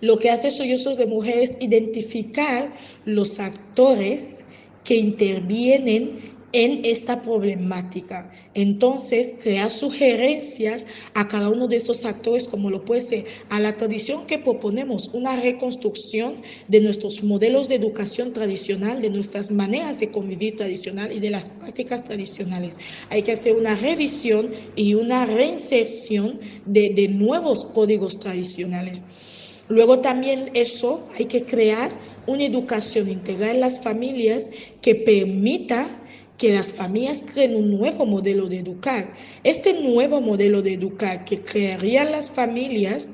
lo 0.00 0.18
que 0.18 0.30
hace 0.30 0.50
Sollozos 0.50 0.96
de 0.96 1.06
Mujeres 1.06 1.50
es 1.50 1.56
identificar 1.60 2.74
los 3.04 3.38
actores 3.40 4.44
que 4.84 4.96
intervienen 4.96 6.33
en 6.54 6.84
esta 6.84 7.20
problemática. 7.20 8.30
Entonces, 8.54 9.34
crear 9.42 9.72
sugerencias 9.72 10.86
a 11.14 11.26
cada 11.26 11.48
uno 11.48 11.66
de 11.66 11.76
estos 11.76 12.04
actores, 12.04 12.46
como 12.46 12.70
lo 12.70 12.84
puede 12.84 13.00
ser 13.00 13.24
a 13.50 13.58
la 13.58 13.76
tradición 13.76 14.24
que 14.26 14.38
proponemos, 14.38 15.10
una 15.12 15.34
reconstrucción 15.34 16.36
de 16.68 16.80
nuestros 16.80 17.24
modelos 17.24 17.68
de 17.68 17.74
educación 17.74 18.32
tradicional, 18.32 19.02
de 19.02 19.10
nuestras 19.10 19.50
maneras 19.50 19.98
de 19.98 20.12
convivir 20.12 20.56
tradicional 20.56 21.10
y 21.10 21.18
de 21.18 21.30
las 21.30 21.48
prácticas 21.48 22.04
tradicionales. 22.04 22.78
Hay 23.10 23.22
que 23.22 23.32
hacer 23.32 23.56
una 23.56 23.74
revisión 23.74 24.52
y 24.76 24.94
una 24.94 25.26
reinserción 25.26 26.38
de, 26.66 26.90
de 26.90 27.08
nuevos 27.08 27.64
códigos 27.64 28.20
tradicionales. 28.20 29.04
Luego 29.68 29.98
también 29.98 30.50
eso 30.54 31.08
hay 31.18 31.24
que 31.24 31.44
crear 31.44 31.90
una 32.28 32.44
educación 32.44 33.08
integral 33.08 33.56
en 33.56 33.60
las 33.60 33.80
familias 33.80 34.50
que 34.82 34.94
permita 34.94 36.00
que 36.38 36.52
las 36.52 36.72
familias 36.72 37.24
creen 37.32 37.56
un 37.56 37.78
nuevo 37.78 38.06
modelo 38.06 38.48
de 38.48 38.58
educar. 38.58 39.14
Este 39.44 39.80
nuevo 39.80 40.20
modelo 40.20 40.62
de 40.62 40.74
educar 40.74 41.24
que 41.24 41.40
crearían 41.40 42.10
las 42.12 42.30
familias 42.30 43.10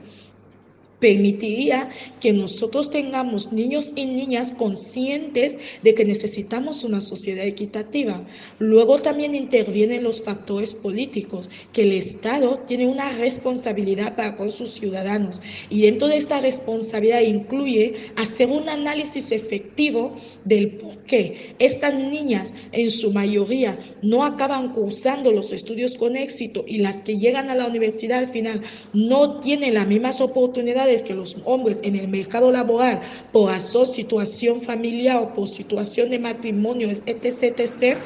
permitiría 1.00 1.88
que 2.20 2.32
nosotros 2.32 2.90
tengamos 2.90 3.52
niños 3.52 3.92
y 3.96 4.04
niñas 4.04 4.52
conscientes 4.52 5.58
de 5.82 5.94
que 5.94 6.04
necesitamos 6.04 6.84
una 6.84 7.00
sociedad 7.00 7.46
equitativa. 7.46 8.24
Luego 8.58 8.98
también 9.00 9.34
intervienen 9.34 10.04
los 10.04 10.22
factores 10.22 10.74
políticos, 10.74 11.50
que 11.72 11.82
el 11.82 11.92
Estado 11.92 12.58
tiene 12.66 12.86
una 12.86 13.12
responsabilidad 13.16 14.14
para 14.14 14.36
con 14.36 14.50
sus 14.50 14.72
ciudadanos 14.72 15.40
y 15.70 15.82
dentro 15.82 16.08
de 16.08 16.16
esta 16.16 16.40
responsabilidad 16.40 17.20
incluye 17.20 17.94
hacer 18.16 18.48
un 18.48 18.68
análisis 18.68 19.32
efectivo 19.32 20.14
del 20.44 20.72
por 20.72 20.98
qué 21.04 21.54
estas 21.58 21.94
niñas 21.94 22.52
en 22.72 22.90
su 22.90 23.12
mayoría 23.12 23.78
no 24.02 24.24
acaban 24.24 24.72
cursando 24.72 25.32
los 25.32 25.52
estudios 25.52 25.96
con 25.96 26.16
éxito 26.16 26.64
y 26.66 26.78
las 26.78 26.96
que 27.02 27.18
llegan 27.18 27.50
a 27.50 27.54
la 27.54 27.66
universidad 27.66 28.18
al 28.18 28.28
final 28.28 28.62
no 28.92 29.40
tienen 29.40 29.74
las 29.74 29.86
mismas 29.86 30.20
oportunidades 30.20 30.89
que 31.02 31.14
los 31.14 31.36
hombres 31.44 31.80
en 31.84 31.96
el 31.96 32.08
mercado 32.08 32.50
laboral 32.50 33.00
por 33.32 33.58
su 33.60 33.86
situación 33.86 34.60
familiar 34.60 35.18
o 35.18 35.32
por 35.32 35.46
situación 35.46 36.10
de 36.10 36.18
matrimonio, 36.18 36.90
etc., 36.90 37.58
etc., 37.58 37.98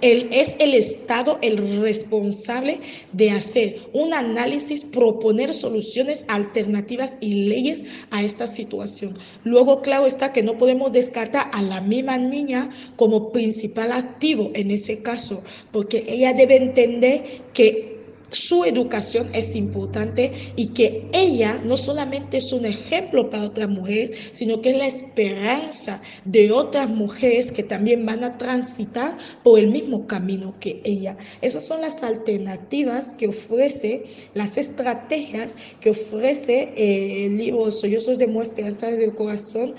es 0.00 0.54
el 0.60 0.74
Estado 0.74 1.38
el 1.42 1.80
responsable 1.80 2.80
de 3.12 3.32
hacer 3.32 3.80
un 3.92 4.14
análisis, 4.14 4.84
proponer 4.84 5.52
soluciones 5.52 6.24
alternativas 6.28 7.18
y 7.20 7.48
leyes 7.48 7.84
a 8.10 8.22
esta 8.22 8.46
situación. 8.46 9.18
Luego, 9.42 9.82
claro 9.82 10.06
está 10.06 10.32
que 10.32 10.44
no 10.44 10.56
podemos 10.56 10.92
descartar 10.92 11.50
a 11.52 11.62
la 11.62 11.80
misma 11.80 12.16
niña 12.16 12.70
como 12.94 13.32
principal 13.32 13.90
activo 13.90 14.52
en 14.54 14.70
ese 14.70 15.02
caso, 15.02 15.42
porque 15.72 16.04
ella 16.08 16.32
debe 16.32 16.56
entender 16.56 17.24
que 17.52 17.97
su 18.30 18.64
educación 18.64 19.28
es 19.32 19.56
importante 19.56 20.32
y 20.56 20.68
que 20.68 21.08
ella 21.12 21.60
no 21.64 21.76
solamente 21.76 22.36
es 22.36 22.52
un 22.52 22.66
ejemplo 22.66 23.30
para 23.30 23.44
otras 23.44 23.68
mujeres, 23.68 24.12
sino 24.32 24.60
que 24.60 24.70
es 24.70 24.76
la 24.76 24.86
esperanza 24.86 26.02
de 26.24 26.52
otras 26.52 26.88
mujeres 26.88 27.52
que 27.52 27.62
también 27.62 28.04
van 28.04 28.24
a 28.24 28.36
transitar 28.38 29.16
por 29.42 29.58
el 29.58 29.68
mismo 29.68 30.06
camino 30.06 30.54
que 30.60 30.80
ella. 30.84 31.16
Esas 31.40 31.64
son 31.64 31.80
las 31.80 32.02
alternativas 32.02 33.14
que 33.14 33.28
ofrece, 33.28 34.04
las 34.34 34.58
estrategias 34.58 35.56
que 35.80 35.90
ofrece 35.90 36.72
eh, 36.76 37.26
el 37.26 37.38
libro 37.38 37.70
Sollozos 37.70 38.18
de 38.18 38.26
Mujer 38.26 38.48
Esperanzas 38.48 38.98
del 38.98 39.14
Corazón 39.14 39.74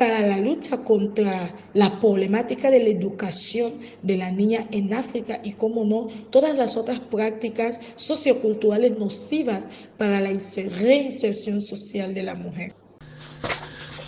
para 0.00 0.26
la 0.26 0.38
lucha 0.38 0.78
contra 0.78 1.54
la 1.74 2.00
problemática 2.00 2.70
de 2.70 2.82
la 2.82 2.88
educación 2.88 3.74
de 4.02 4.16
la 4.16 4.30
niña 4.30 4.66
en 4.70 4.94
África 4.94 5.42
y, 5.44 5.52
como 5.52 5.84
no, 5.84 6.08
todas 6.30 6.56
las 6.56 6.78
otras 6.78 7.00
prácticas 7.00 7.78
socioculturales 7.96 8.98
nocivas 8.98 9.68
para 9.98 10.22
la 10.22 10.30
reinserción 10.30 11.60
social 11.60 12.14
de 12.14 12.22
la 12.22 12.34
mujer. 12.34 12.72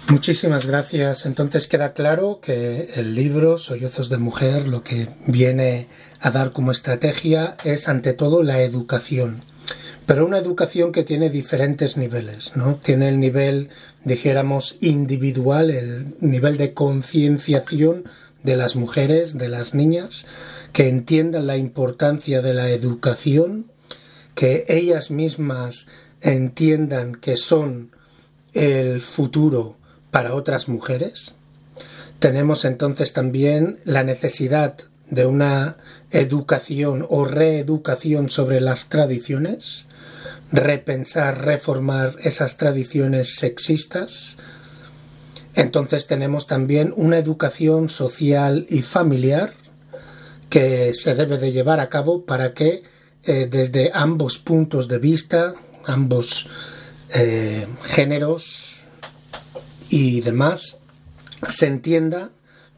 Muchísimas 0.09 0.65
gracias. 0.65 1.27
Entonces 1.27 1.69
queda 1.69 1.93
claro 1.93 2.41
que 2.41 2.89
el 2.95 3.15
libro 3.15 3.59
Sollozos 3.59 4.09
de 4.09 4.17
Mujer 4.17 4.69
lo 4.69 4.83
que 4.83 5.09
viene 5.27 5.89
a 6.21 6.31
dar 6.31 6.53
como 6.53 6.73
estrategia 6.73 7.59
es 7.65 7.87
ante 7.87 8.15
todo 8.15 8.43
la 8.43 8.63
educación 8.63 9.43
pero 10.13 10.27
una 10.27 10.37
educación 10.37 10.93
que 10.93 11.05
tiene 11.05 11.31
diferentes 11.31 11.97
niveles, 11.97 12.55
¿no? 12.55 12.75
Tiene 12.77 13.09
el 13.09 13.19
nivel, 13.19 13.71
dijéramos, 14.05 14.77
individual, 14.83 15.71
el 15.71 16.17
nivel 16.21 16.59
de 16.59 16.75
concienciación 16.75 18.05
de 18.43 18.57
las 18.57 18.77
mujeres, 18.77 19.39
de 19.39 19.49
las 19.49 19.73
niñas, 19.73 20.27
que 20.75 20.89
entiendan 20.89 21.47
la 21.47 21.57
importancia 21.57 22.43
de 22.43 22.53
la 22.53 22.69
educación, 22.69 23.71
que 24.35 24.67
ellas 24.69 25.11
mismas 25.11 25.87
entiendan 26.21 27.15
que 27.15 27.39
son 27.39 27.93
el 28.53 29.01
futuro 29.01 29.79
para 30.11 30.35
otras 30.35 30.69
mujeres. 30.69 31.33
Tenemos 32.19 32.67
entonces 32.67 33.15
también 33.15 33.79
la 33.85 34.05
necesidad 34.05 34.77
de 35.09 35.25
una 35.25 35.79
educación 36.11 37.07
o 37.09 37.25
reeducación 37.25 38.29
sobre 38.29 38.61
las 38.61 38.91
tradiciones, 38.91 39.87
repensar, 40.53 41.45
reformar 41.45 42.17
esas 42.23 42.59
tradiciones 42.59 43.37
sexistas. 43.37 44.37
Entonces 45.55 46.07
tenemos 46.07 46.47
también 46.47 46.93
una 46.95 47.19
educación 47.19 47.89
social 47.89 48.67
y 48.69 48.83
familiar 48.83 49.55
que 50.51 50.93
se 50.95 51.15
debe 51.15 51.39
de 51.39 51.53
llevar 51.53 51.81
a 51.81 51.89
cabo 51.89 52.25
para 52.25 52.53
que 52.53 52.83
eh, 53.25 53.49
desde 53.51 53.91
ambos 53.95 54.39
puntos 54.39 54.89
de 54.89 54.99
vista, 54.99 55.55
ambos 55.87 56.49
eh, 57.15 57.67
géneros 57.85 58.83
y 59.89 60.21
demás, 60.21 60.77
se 61.49 61.67
entienda 61.67 62.31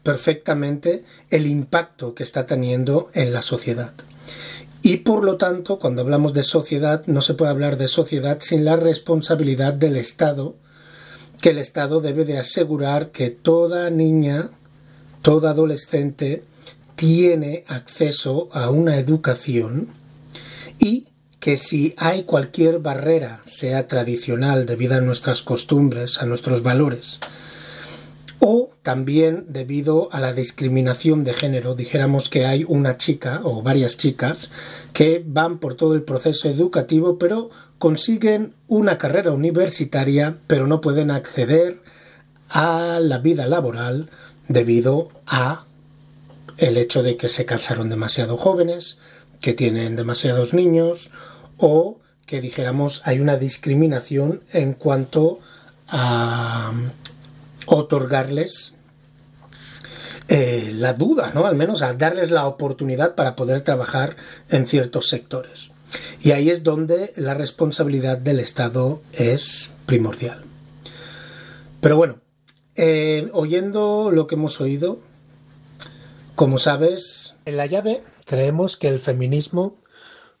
perfectamente 0.03 1.03
el 1.29 1.47
impacto 1.47 2.13
que 2.13 2.23
está 2.23 2.45
teniendo 2.45 3.09
en 3.13 3.33
la 3.33 3.41
sociedad. 3.41 3.93
Y 4.85 4.97
por 4.97 5.23
lo 5.23 5.35
tanto, 5.37 5.79
cuando 5.79 6.03
hablamos 6.03 6.35
de 6.35 6.43
sociedad, 6.43 7.01
no 7.07 7.19
se 7.21 7.33
puede 7.33 7.49
hablar 7.49 7.75
de 7.75 7.87
sociedad 7.87 8.37
sin 8.39 8.63
la 8.65 8.75
responsabilidad 8.75 9.73
del 9.73 9.95
Estado, 9.95 10.53
que 11.41 11.49
el 11.49 11.57
Estado 11.57 12.01
debe 12.01 12.23
de 12.23 12.37
asegurar 12.37 13.09
que 13.09 13.31
toda 13.31 13.89
niña, 13.89 14.51
toda 15.23 15.49
adolescente, 15.49 16.43
tiene 16.95 17.63
acceso 17.67 18.47
a 18.51 18.69
una 18.69 18.99
educación 18.99 19.87
y 20.77 21.07
que 21.39 21.57
si 21.57 21.95
hay 21.97 22.21
cualquier 22.21 22.77
barrera, 22.77 23.41
sea 23.47 23.87
tradicional, 23.87 24.67
debido 24.67 24.93
a 24.93 25.01
nuestras 25.01 25.41
costumbres, 25.41 26.21
a 26.21 26.27
nuestros 26.27 26.61
valores, 26.61 27.19
o 28.39 28.69
también 28.83 29.45
debido 29.49 30.09
a 30.11 30.19
la 30.19 30.33
discriminación 30.33 31.23
de 31.23 31.33
género, 31.33 31.75
dijéramos 31.75 32.29
que 32.29 32.45
hay 32.45 32.65
una 32.67 32.97
chica 32.97 33.41
o 33.43 33.61
varias 33.61 33.97
chicas 33.97 34.51
que 34.93 35.23
van 35.25 35.59
por 35.59 35.75
todo 35.75 35.95
el 35.95 36.03
proceso 36.03 36.49
educativo 36.49 37.17
pero 37.17 37.49
consiguen 37.79 38.53
una 38.67 38.97
carrera 38.97 39.31
universitaria 39.31 40.37
pero 40.47 40.67
no 40.67 40.81
pueden 40.81 41.11
acceder 41.11 41.81
a 42.49 42.99
la 43.01 43.17
vida 43.19 43.47
laboral 43.47 44.09
debido 44.47 45.09
a 45.25 45.65
el 46.57 46.77
hecho 46.77 47.03
de 47.03 47.17
que 47.17 47.29
se 47.29 47.45
casaron 47.45 47.89
demasiado 47.89 48.37
jóvenes, 48.37 48.97
que 49.41 49.53
tienen 49.53 49.95
demasiados 49.95 50.53
niños 50.53 51.11
o 51.57 51.99
que 52.25 52.41
dijéramos 52.41 53.01
hay 53.05 53.19
una 53.19 53.37
discriminación 53.37 54.41
en 54.51 54.73
cuanto 54.73 55.39
a 55.87 56.71
otorgarles 57.65 58.73
eh, 60.27 60.71
la 60.73 60.93
duda, 60.93 61.31
¿no? 61.35 61.45
Al 61.45 61.55
menos 61.55 61.81
a 61.81 61.93
darles 61.93 62.31
la 62.31 62.47
oportunidad 62.47 63.15
para 63.15 63.35
poder 63.35 63.61
trabajar 63.61 64.15
en 64.49 64.65
ciertos 64.65 65.07
sectores. 65.07 65.71
Y 66.21 66.31
ahí 66.31 66.49
es 66.49 66.63
donde 66.63 67.13
la 67.15 67.35
responsabilidad 67.35 68.17
del 68.17 68.39
Estado 68.39 69.01
es 69.13 69.69
primordial. 69.85 70.43
Pero 71.79 71.97
bueno, 71.97 72.19
eh, 72.75 73.29
oyendo 73.33 74.09
lo 74.11 74.25
que 74.25 74.35
hemos 74.35 74.59
oído, 74.59 74.99
como 76.35 76.57
sabes... 76.57 77.35
En 77.45 77.57
la 77.57 77.67
llave 77.67 78.01
creemos 78.25 78.75
que 78.77 78.87
el 78.87 78.99
feminismo 78.99 79.77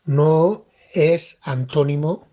no 0.05 0.65
es 0.93 1.37
antónimo 1.43 2.27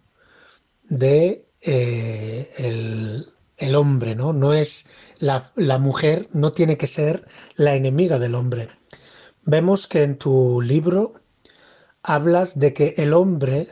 de 0.88 1.46
eh, 1.61 2.50
el, 2.57 3.32
el 3.62 3.75
hombre, 3.77 4.14
¿no? 4.14 4.33
No 4.33 4.53
es 4.53 4.87
la, 5.18 5.53
mujer, 5.79 6.29
no 6.33 6.53
tiene 6.53 6.77
que 6.77 6.87
ser 6.87 7.27
la 7.55 7.75
enemiga 7.75 8.18
del 8.18 8.35
hombre. 8.35 8.68
Vemos 9.44 9.87
que 9.87 10.03
en 10.03 10.18
tu 10.18 10.61
libro 10.61 11.14
hablas 12.03 12.59
de 12.59 12.75
que 12.75 12.94
el 12.98 13.12
hombre 13.12 13.68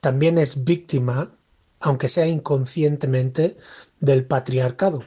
también 0.00 0.38
es 0.38 0.64
víctima, 0.64 1.36
aunque 1.80 2.08
sea 2.08 2.26
inconscientemente, 2.26 3.56
del 4.00 4.24
patriarcado. 4.24 5.04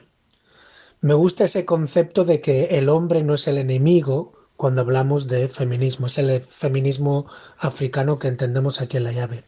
Me 1.00 1.14
gusta 1.14 1.44
ese 1.44 1.64
concepto 1.64 2.24
de 2.24 2.40
que 2.40 2.64
el 2.78 2.88
hombre 2.88 3.22
no 3.22 3.34
es 3.34 3.48
el 3.48 3.58
enemigo, 3.58 4.36
cuando 4.56 4.80
hablamos 4.82 5.28
de 5.28 5.48
feminismo. 5.48 6.06
Es 6.06 6.18
el 6.18 6.40
feminismo 6.40 7.26
africano 7.58 8.18
que 8.18 8.28
entendemos 8.28 8.80
aquí 8.80 8.96
en 8.96 9.04
la 9.04 9.12
llave. 9.12 9.44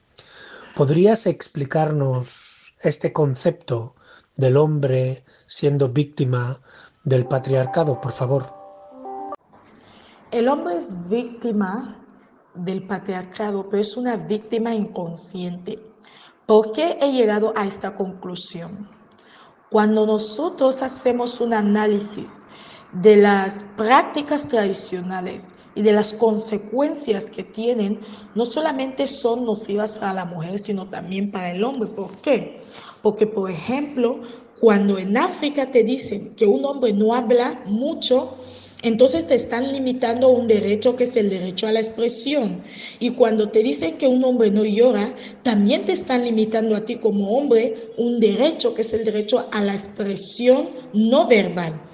¿Podrías 0.75 1.27
explicarnos 1.27 2.73
este 2.81 3.13
concepto 3.13 3.95
del 4.39 4.57
hombre 4.57 5.25
siendo 5.47 5.91
víctima 5.91 6.61
del 7.05 7.27
patriarcado, 7.27 8.01
por 8.01 8.13
favor? 8.13 8.55
El 10.31 10.49
hombre 10.49 10.77
es 10.77 11.09
víctima 11.09 11.97
del 12.55 12.87
patriarcado, 12.87 13.69
pero 13.69 13.81
es 13.83 13.97
una 13.97 14.17
víctima 14.17 14.75
inconsciente. 14.75 15.79
¿Por 16.47 16.73
qué 16.73 16.99
he 17.01 17.13
llegado 17.13 17.53
a 17.57 17.67
esta 17.67 17.95
conclusión? 17.95 18.89
Cuando 19.71 20.07
nosotros 20.07 20.83
hacemos 20.83 21.41
un 21.41 21.53
análisis 21.53 22.47
de 22.93 23.17
las 23.17 23.65
prácticas 23.77 24.49
tradicionales 24.49 25.55
y 25.75 25.83
de 25.83 25.93
las 25.93 26.13
consecuencias 26.15 27.31
que 27.31 27.45
tienen, 27.45 28.01
no 28.35 28.47
solamente 28.47 29.07
son 29.07 29.45
nocivas 29.45 29.97
para 29.97 30.15
la 30.15 30.25
mujer, 30.25 30.59
sino 30.59 30.89
también 30.89 31.31
para 31.31 31.53
el 31.53 31.63
hombre. 31.63 31.89
¿Por 31.89 32.11
qué? 32.23 32.61
Porque, 33.03 33.27
por 33.27 33.51
ejemplo, 33.51 34.21
cuando 34.61 34.99
en 34.99 35.17
África 35.17 35.71
te 35.71 35.85
dicen 35.85 36.35
que 36.35 36.47
un 36.47 36.65
hombre 36.65 36.93
no 36.93 37.15
habla 37.15 37.61
mucho, 37.67 38.37
entonces 38.83 39.27
te 39.27 39.35
están 39.35 39.73
limitando 39.73 40.29
un 40.29 40.47
derecho 40.47 40.97
que 40.97 41.05
es 41.05 41.17
el 41.17 41.31
derecho 41.31 41.67
a 41.67 41.73
la 41.73 41.81
expresión. 41.81 42.63
Y 43.01 43.11
cuando 43.11 43.51
te 43.51 43.63
dicen 43.63 43.99
que 43.99 44.07
un 44.07 44.25
hombre 44.25 44.51
no 44.51 44.65
llora, 44.65 45.15
también 45.43 45.85
te 45.85 45.93
están 45.93 46.25
limitando 46.25 46.75
a 46.75 46.85
ti 46.85 46.97
como 46.97 47.37
hombre 47.37 47.93
un 47.97 48.19
derecho 48.19 48.75
que 48.75 48.83
es 48.83 48.93
el 48.93 49.05
derecho 49.05 49.47
a 49.53 49.61
la 49.61 49.75
expresión 49.75 50.71
no 50.93 51.27
verbal. 51.27 51.88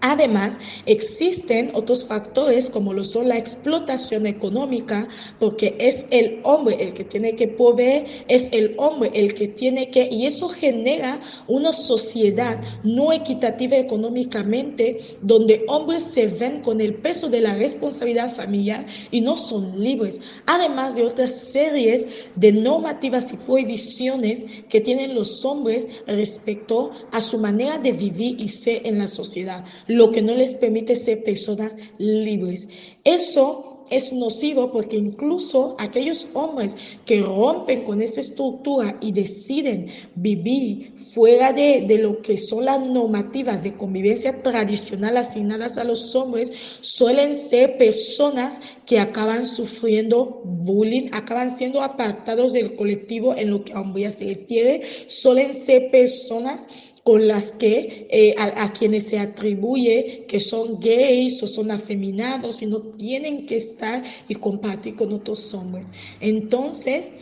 Además, 0.00 0.60
existen 0.86 1.72
otros 1.74 2.06
factores 2.06 2.70
como 2.70 2.92
lo 2.92 3.02
son 3.02 3.28
la 3.28 3.36
explotación 3.36 4.26
económica, 4.26 5.08
porque 5.40 5.76
es 5.80 6.06
el 6.10 6.38
hombre 6.44 6.76
el 6.78 6.92
que 6.92 7.02
tiene 7.02 7.34
que 7.34 7.48
proveer, 7.48 8.06
es 8.28 8.48
el 8.52 8.74
hombre 8.78 9.10
el 9.12 9.34
que 9.34 9.48
tiene 9.48 9.90
que, 9.90 10.08
y 10.08 10.26
eso 10.26 10.48
genera 10.48 11.20
una 11.48 11.72
sociedad 11.72 12.60
no 12.84 13.12
equitativa 13.12 13.76
económicamente, 13.76 15.00
donde 15.22 15.64
hombres 15.66 16.04
se 16.04 16.28
ven 16.28 16.60
con 16.60 16.80
el 16.80 16.94
peso 16.94 17.28
de 17.28 17.40
la 17.40 17.56
responsabilidad 17.56 18.32
familiar 18.32 18.86
y 19.10 19.20
no 19.20 19.36
son 19.36 19.82
libres, 19.82 20.20
además 20.46 20.94
de 20.94 21.02
otras 21.02 21.34
series 21.34 22.06
de 22.36 22.52
normativas 22.52 23.32
y 23.32 23.36
prohibiciones 23.36 24.46
que 24.68 24.80
tienen 24.80 25.16
los 25.16 25.44
hombres 25.44 25.88
respecto 26.06 26.92
a 27.10 27.20
su 27.20 27.38
manera 27.38 27.78
de 27.78 27.90
vivir 27.90 28.40
y 28.40 28.48
ser 28.48 28.86
en 28.86 29.00
la 29.00 29.08
sociedad 29.08 29.64
lo 29.88 30.12
que 30.12 30.22
no 30.22 30.34
les 30.34 30.54
permite 30.54 30.94
ser 30.94 31.24
personas 31.24 31.74
libres. 31.98 32.68
Eso 33.04 33.78
es 33.90 34.12
nocivo 34.12 34.70
porque 34.70 34.96
incluso 34.96 35.76
aquellos 35.78 36.28
hombres 36.34 36.76
que 37.06 37.22
rompen 37.22 37.84
con 37.84 38.02
esa 38.02 38.20
estructura 38.20 38.96
y 39.00 39.12
deciden 39.12 39.88
vivir 40.14 40.92
fuera 41.12 41.52
de, 41.52 41.86
lo 42.00 42.20
que 42.20 42.36
son 42.36 42.66
las 42.66 42.80
normativas 42.80 43.62
de 43.62 43.74
convivencia 43.76 44.42
tradicional 44.42 45.16
asignadas 45.16 45.78
a 45.78 45.84
los 45.84 46.14
hombres, 46.14 46.52
suelen 46.80 47.34
ser 47.34 47.78
personas 47.78 48.60
que 48.86 48.98
acaban 48.98 49.46
sufriendo 49.46 50.42
bullying, 50.44 51.08
acaban 51.12 51.50
siendo 51.50 51.82
apartados 51.82 52.52
del 52.52 52.76
colectivo 52.76 53.34
en 53.34 53.50
lo 53.50 53.64
que 53.64 53.72
a 53.72 53.80
hombría 53.80 54.10
se 54.10 54.34
refiere, 54.34 54.82
suelen 55.06 55.54
ser 55.54 55.90
personas 55.90 56.68
con 57.08 57.26
las 57.26 57.54
que 57.54 58.06
eh, 58.10 58.34
a, 58.36 58.70
quienes 58.70 59.04
se 59.04 59.18
atribuye 59.18 60.26
que 60.28 60.38
son 60.38 60.78
gays 60.78 61.42
o 61.42 61.46
son 61.46 61.70
afeminados 61.70 62.60
y 62.60 62.66
no 62.66 62.80
tienen 62.80 63.46
que 63.46 63.56
estar 63.56 64.04
y 64.28 64.34
compartir 64.34 64.94
con 64.94 65.14
otros 65.14 65.54
hombres. 65.54 65.86
Entonces, 66.20 67.12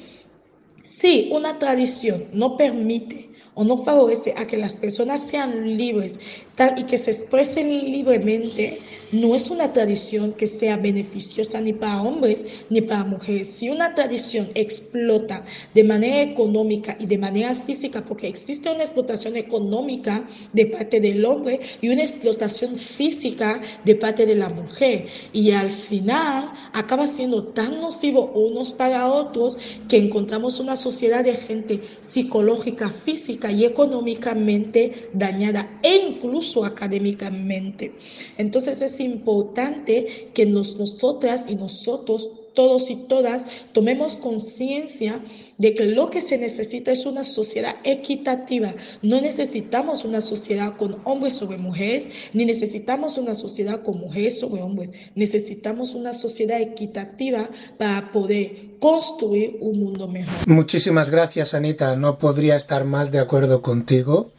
sí, 0.83 1.29
una 1.31 1.61
tradición 1.61 2.25
no 2.33 2.57
permite 2.57 3.31
o 3.55 3.63
no 3.63 3.77
favorece 3.77 4.35
a 4.37 4.45
que 4.49 4.57
las 4.57 4.75
personas 4.75 5.21
sean 5.21 5.79
libres 5.79 6.19
tal 6.57 6.77
y 6.81 6.83
que 6.83 6.99
se 6.99 7.13
expresen 7.13 7.69
libremente, 7.69 8.81
no 9.13 9.35
es 9.35 9.51
una 9.51 9.73
tradición 9.73 10.33
que 10.33 10.47
sea 10.47 10.77
beneficiosa 10.77 11.61
ni 11.61 11.73
para 11.73 12.03
hombres 12.03 12.45
ni 12.71 12.81
para 12.81 13.05
mujeres. 13.05 13.49
Si 13.49 13.69
una 13.69 13.95
tradición 13.95 14.49
explota 14.55 15.45
de 15.75 15.85
manera 15.85 16.23
económica 16.23 16.97
y 16.99 17.07
de 17.07 17.19
manera 17.19 17.55
física, 17.55 18.03
porque 18.03 18.29
existe 18.29 18.71
una 18.71 18.85
explotación 18.85 19.37
económica 19.37 20.27
de 20.53 20.67
parte 20.67 21.01
del 21.01 21.25
hombre 21.25 21.61
y 21.81 21.89
una 21.89 22.03
explotación 22.03 22.77
física 22.77 23.61
de 23.85 23.95
parte 23.95 24.27
de 24.27 24.35
la 24.35 24.49
mujer, 24.49 25.07
y 25.33 25.51
al 25.53 25.71
final 25.71 26.51
acaba 26.73 27.07
siendo 27.07 27.45
tan 27.45 27.81
nocivo 27.81 28.33
unos 28.33 28.73
para 28.73 29.11
otros 29.11 29.59
que 29.89 29.97
encontramos 29.97 30.61
una 30.61 30.77
sociedad 30.77 31.25
de 31.25 31.35
gente 31.35 31.81
psicológica, 32.01 32.91
física 32.91 33.51
y 33.51 33.65
económicamente 33.65 34.93
dañada 35.13 35.79
e 35.83 35.97
incluso 36.09 36.65
académicamente. 36.65 37.93
Entonces 38.39 38.83
es 38.83 38.96
importante 39.01 40.31
que 40.35 40.47
nosotras 40.47 41.47
y 41.49 41.55
nosotros, 41.55 42.31
todos 42.55 42.91
y 42.91 42.97
todas, 42.97 43.45
tomemos 43.73 44.17
conciencia 44.17 45.21
de 45.59 45.75
que 45.75 45.85
lo 45.85 46.11
que 46.11 46.21
se 46.21 46.39
necesita 46.39 46.93
es 46.93 47.07
una 47.07 47.25
sociedad 47.25 47.75
equitativa. 47.85 48.75
No 49.03 49.21
necesitamos 49.21 50.05
una 50.05 50.21
sociedad 50.21 50.77
con 50.77 50.97
hombres 51.05 51.35
sobre 51.35 51.59
mujeres, 51.59 52.09
ni 52.33 52.45
necesitamos 52.45 53.19
una 53.19 53.35
sociedad 53.35 53.83
con 53.83 53.99
mujeres 53.99 54.41
sobre 54.41 54.63
hombres. 54.63 54.91
Necesitamos 55.15 55.95
una 55.95 56.13
sociedad 56.13 56.61
equitativa 56.61 57.49
para 57.79 58.13
poder 58.13 58.79
construir 58.81 59.57
un 59.61 59.81
mundo 59.81 60.09
mejor. 60.09 60.35
Muchísimas 60.47 61.11
gracias, 61.11 61.55
Anita. 61.55 61.97
No 61.97 62.19
podría 62.19 62.57
estar 62.57 62.85
más 62.85 63.11
de 63.11 63.19
acuerdo 63.19 63.63
contigo 63.63 64.31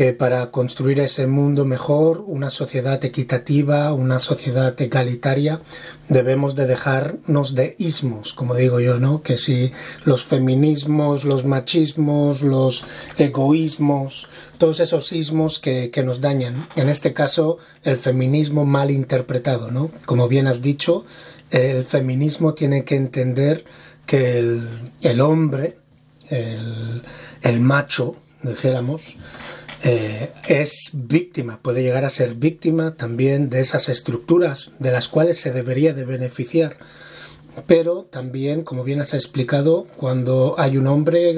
que 0.00 0.14
para 0.14 0.50
construir 0.50 0.98
ese 0.98 1.26
mundo 1.26 1.66
mejor, 1.66 2.24
una 2.26 2.48
sociedad 2.48 3.04
equitativa, 3.04 3.92
una 3.92 4.18
sociedad 4.18 4.74
egalitaria, 4.80 5.60
debemos 6.08 6.54
de 6.54 6.64
dejarnos 6.64 7.54
de 7.54 7.76
ismos, 7.76 8.32
como 8.32 8.54
digo 8.54 8.80
yo, 8.80 8.98
¿no? 8.98 9.22
Que 9.22 9.36
si 9.36 9.72
los 10.06 10.24
feminismos, 10.24 11.26
los 11.26 11.44
machismos, 11.44 12.40
los 12.40 12.86
egoísmos, 13.18 14.26
todos 14.56 14.80
esos 14.80 15.12
ismos 15.12 15.58
que, 15.58 15.90
que 15.90 16.02
nos 16.02 16.22
dañan. 16.22 16.66
En 16.76 16.88
este 16.88 17.12
caso, 17.12 17.58
el 17.82 17.98
feminismo 17.98 18.64
mal 18.64 18.90
interpretado, 18.90 19.70
¿no? 19.70 19.90
Como 20.06 20.28
bien 20.28 20.46
has 20.46 20.62
dicho, 20.62 21.04
el 21.50 21.84
feminismo 21.84 22.54
tiene 22.54 22.84
que 22.84 22.96
entender 22.96 23.66
que 24.06 24.38
el, 24.38 24.66
el 25.02 25.20
hombre, 25.20 25.76
el, 26.30 27.02
el 27.42 27.60
macho, 27.60 28.16
dijéramos, 28.42 29.18
eh, 29.82 30.30
es 30.46 30.90
víctima, 30.92 31.60
puede 31.62 31.82
llegar 31.82 32.04
a 32.04 32.10
ser 32.10 32.34
víctima 32.34 32.96
también 32.96 33.48
de 33.48 33.60
esas 33.60 33.88
estructuras 33.88 34.72
de 34.78 34.92
las 34.92 35.08
cuales 35.08 35.40
se 35.40 35.52
debería 35.52 35.94
de 35.94 36.04
beneficiar. 36.04 36.76
Pero 37.66 38.04
también, 38.04 38.62
como 38.62 38.84
bien 38.84 39.00
has 39.00 39.12
explicado, 39.12 39.84
cuando 39.96 40.54
hay 40.58 40.76
un 40.76 40.86
hombre 40.86 41.34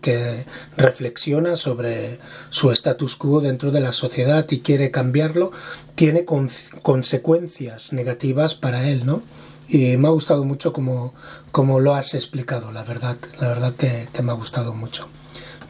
que 0.00 0.44
reflexiona 0.76 1.56
sobre 1.56 2.18
su 2.50 2.70
status 2.72 3.14
quo 3.14 3.40
dentro 3.40 3.70
de 3.70 3.80
la 3.80 3.92
sociedad 3.92 4.46
y 4.50 4.60
quiere 4.60 4.90
cambiarlo, 4.90 5.52
tiene 5.94 6.24
consecuencias 6.24 7.92
negativas 7.92 8.54
para 8.54 8.88
él, 8.88 9.06
¿no? 9.06 9.22
Y 9.68 9.96
me 9.98 10.08
ha 10.08 10.10
gustado 10.10 10.44
mucho 10.44 10.72
como, 10.72 11.14
como 11.52 11.78
lo 11.78 11.94
has 11.94 12.14
explicado, 12.14 12.72
la 12.72 12.82
verdad, 12.82 13.16
la 13.40 13.48
verdad 13.48 13.74
que 13.74 14.22
me 14.22 14.32
ha 14.32 14.34
gustado 14.34 14.74
mucho. 14.74 15.08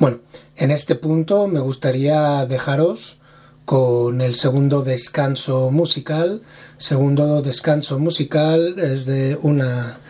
Bueno, 0.00 0.20
en 0.56 0.70
este 0.70 0.94
punto 0.94 1.46
me 1.46 1.60
gustaría 1.60 2.46
dejaros 2.46 3.18
con 3.66 4.22
el 4.22 4.34
segundo 4.34 4.80
descanso 4.82 5.70
musical. 5.70 6.40
Segundo 6.78 7.42
descanso 7.42 7.98
musical 7.98 8.78
es 8.78 9.04
de 9.04 9.38
una 9.42 10.00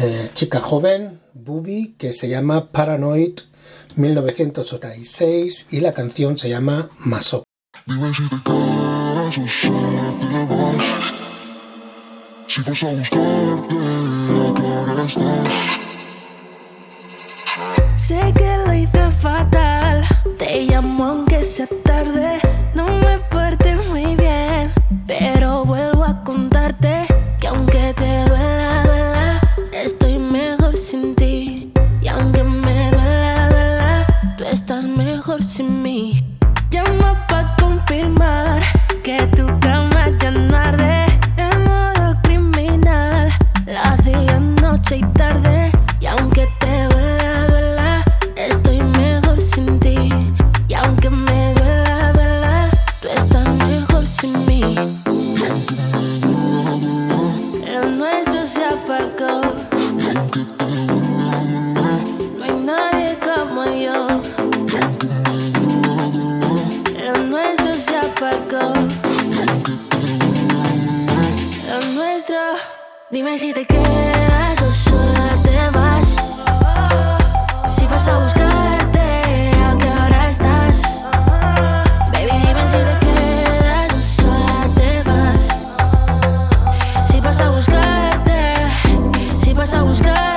eh, 0.00 0.30
chica 0.32 0.60
joven, 0.60 1.20
Bubi, 1.34 1.94
que 1.98 2.12
se 2.12 2.30
llama 2.30 2.72
Paranoid 2.72 3.40
1986 3.96 5.66
y 5.72 5.80
la 5.80 5.92
canción 5.92 6.38
se 6.38 6.48
llama 6.48 6.88
Maso. 6.98 7.44
Sé 17.96 18.32
que 18.34 18.56
lo 18.56 18.56
hice 18.56 18.57
Te 20.38 20.62
llamo 20.64 21.04
aunque 21.04 21.44
sea 21.44 21.66
tarde. 21.84 22.38
No 22.74 22.86
me 22.86 23.18
porté 23.30 23.74
muy 23.90 24.16
bien. 24.16 24.70
Pero 25.06 25.64
vuelvo 25.64 25.87
Dime 73.28 73.38
si 73.38 73.52
te 73.52 73.66
quedas 73.66 74.62
o 74.62 74.72
sola 74.72 75.36
te 75.42 75.70
vas. 75.76 76.16
Si 77.70 77.86
vas 77.86 78.08
a 78.08 78.18
buscarte, 78.20 79.00
¿a 79.66 79.76
qué 79.76 79.86
hora 79.86 80.30
estás? 80.30 81.04
Baby, 82.10 82.30
dime 82.46 82.66
si 82.68 82.78
te 82.88 82.96
quedas 83.04 83.92
o 83.92 84.22
sola 84.22 84.68
te 84.74 85.02
vas. 85.02 85.46
Si 87.06 87.20
vas 87.20 87.40
a 87.40 87.50
buscarte, 87.50 88.54
si 89.34 89.52
vas 89.52 89.74
a 89.74 89.82
buscarte. 89.82 90.28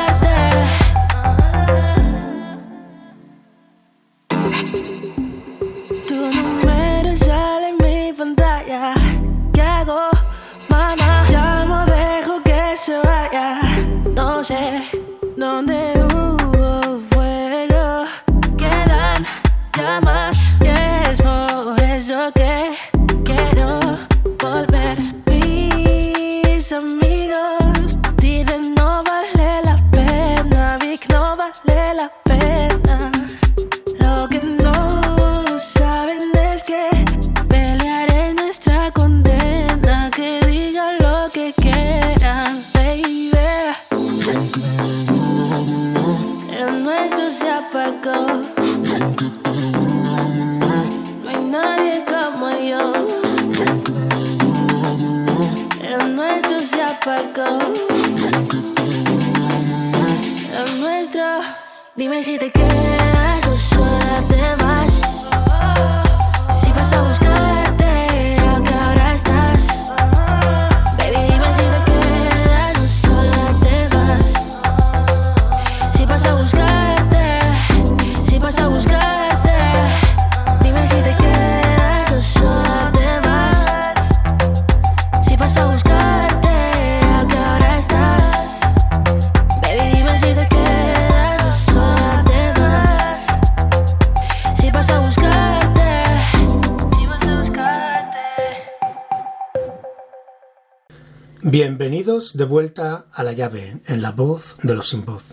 Vuelta 102.52 103.06
a 103.14 103.24
la 103.24 103.32
llave 103.32 103.82
en 103.88 104.02
la 104.02 104.12
voz 104.12 104.58
de 104.62 104.76
los 104.76 104.90
sin 104.90 105.06
voz. 105.06 105.24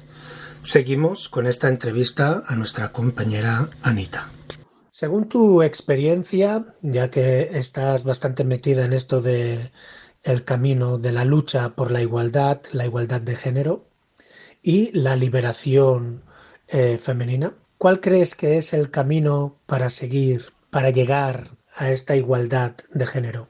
Seguimos 0.62 1.28
con 1.28 1.48
esta 1.48 1.68
entrevista 1.68 2.44
a 2.46 2.54
nuestra 2.54 2.92
compañera 2.92 3.68
Anita. 3.83 4.31
Según 4.92 5.28
tu 5.28 5.62
experiencia, 5.62 6.76
ya 6.81 7.11
que 7.11 7.50
estás 7.59 8.04
bastante 8.04 8.44
metida 8.44 8.85
en 8.85 8.92
esto 8.92 9.20
de 9.20 9.72
el 10.22 10.44
camino 10.44 10.98
de 10.98 11.11
la 11.11 11.24
lucha 11.24 11.70
por 11.70 11.90
la 11.90 12.02
igualdad, 12.02 12.61
la 12.70 12.85
igualdad 12.85 13.20
de 13.20 13.35
género 13.35 13.85
y 14.62 14.92
la 14.92 15.16
liberación 15.16 16.22
eh, 16.68 16.98
femenina, 16.98 17.54
¿cuál 17.78 18.00
crees 18.00 18.37
que 18.37 18.59
es 18.59 18.72
el 18.72 18.92
camino 18.92 19.57
para 19.66 19.90
seguir, 19.90 20.52
para 20.70 20.90
llegar 20.90 21.50
a 21.74 21.90
esta 21.90 22.14
igualdad 22.14 22.74
de 22.92 23.07
género? 23.07 23.48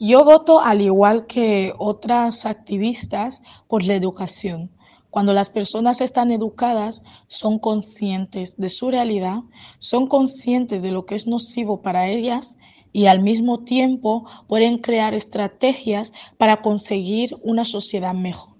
Yo 0.00 0.24
voto 0.24 0.60
al 0.60 0.80
igual 0.80 1.26
que 1.26 1.72
otras 1.78 2.46
activistas 2.46 3.42
por 3.68 3.84
la 3.84 3.94
educación. 3.94 4.70
Cuando 5.10 5.32
las 5.32 5.50
personas 5.50 6.00
están 6.00 6.32
educadas, 6.32 7.02
son 7.28 7.60
conscientes 7.60 8.56
de 8.56 8.68
su 8.68 8.90
realidad, 8.90 9.42
son 9.78 10.08
conscientes 10.08 10.82
de 10.82 10.90
lo 10.90 11.06
que 11.06 11.14
es 11.14 11.28
nocivo 11.28 11.80
para 11.80 12.08
ellas 12.08 12.56
y 12.92 13.06
al 13.06 13.22
mismo 13.22 13.62
tiempo 13.62 14.26
pueden 14.48 14.78
crear 14.78 15.14
estrategias 15.14 16.12
para 16.38 16.62
conseguir 16.62 17.36
una 17.42 17.64
sociedad 17.64 18.14
mejor. 18.14 18.54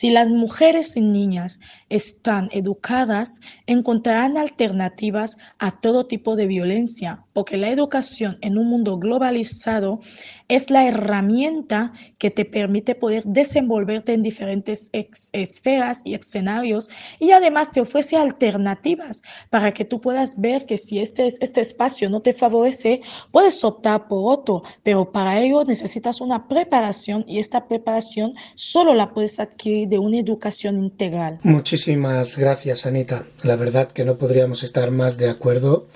Si 0.00 0.08
las 0.08 0.30
mujeres 0.30 0.96
y 0.96 1.02
niñas 1.02 1.60
están 1.90 2.48
educadas, 2.52 3.42
encontrarán 3.66 4.38
alternativas 4.38 5.36
a 5.58 5.78
todo 5.78 6.06
tipo 6.06 6.36
de 6.36 6.46
violencia, 6.46 7.22
porque 7.34 7.58
la 7.58 7.68
educación 7.68 8.38
en 8.40 8.56
un 8.56 8.70
mundo 8.70 8.96
globalizado 8.96 10.00
es 10.48 10.70
la 10.70 10.86
herramienta 10.86 11.92
que 12.16 12.30
te 12.30 12.46
permite 12.46 12.94
poder 12.94 13.24
desenvolverte 13.24 14.14
en 14.14 14.22
diferentes 14.22 14.90
esferas 15.32 16.00
y 16.04 16.14
escenarios 16.14 16.88
y 17.18 17.32
además 17.32 17.70
te 17.70 17.82
ofrece 17.82 18.16
alternativas 18.16 19.20
para 19.50 19.72
que 19.72 19.84
tú 19.84 20.00
puedas 20.00 20.40
ver 20.40 20.64
que 20.64 20.78
si 20.78 20.98
este, 20.98 21.26
este 21.26 21.60
espacio 21.60 22.08
no 22.08 22.22
te 22.22 22.32
favorece, 22.32 23.02
puedes 23.30 23.62
optar 23.64 24.08
por 24.08 24.32
otro, 24.32 24.62
pero 24.82 25.12
para 25.12 25.38
ello 25.38 25.62
necesitas 25.62 26.22
una 26.22 26.48
preparación 26.48 27.22
y 27.28 27.38
esta 27.38 27.68
preparación 27.68 28.32
solo 28.54 28.94
la 28.94 29.12
puedes 29.12 29.38
adquirir 29.38 29.89
de 29.90 29.98
una 29.98 30.18
educación 30.18 30.78
integral. 30.78 31.38
Muchísimas 31.42 32.38
gracias, 32.38 32.86
Anita. 32.86 33.24
La 33.42 33.56
verdad 33.56 33.90
que 33.90 34.04
no 34.04 34.16
podríamos 34.16 34.62
estar 34.62 34.90
más 34.90 35.18
de 35.18 35.28
acuerdo 35.28 35.86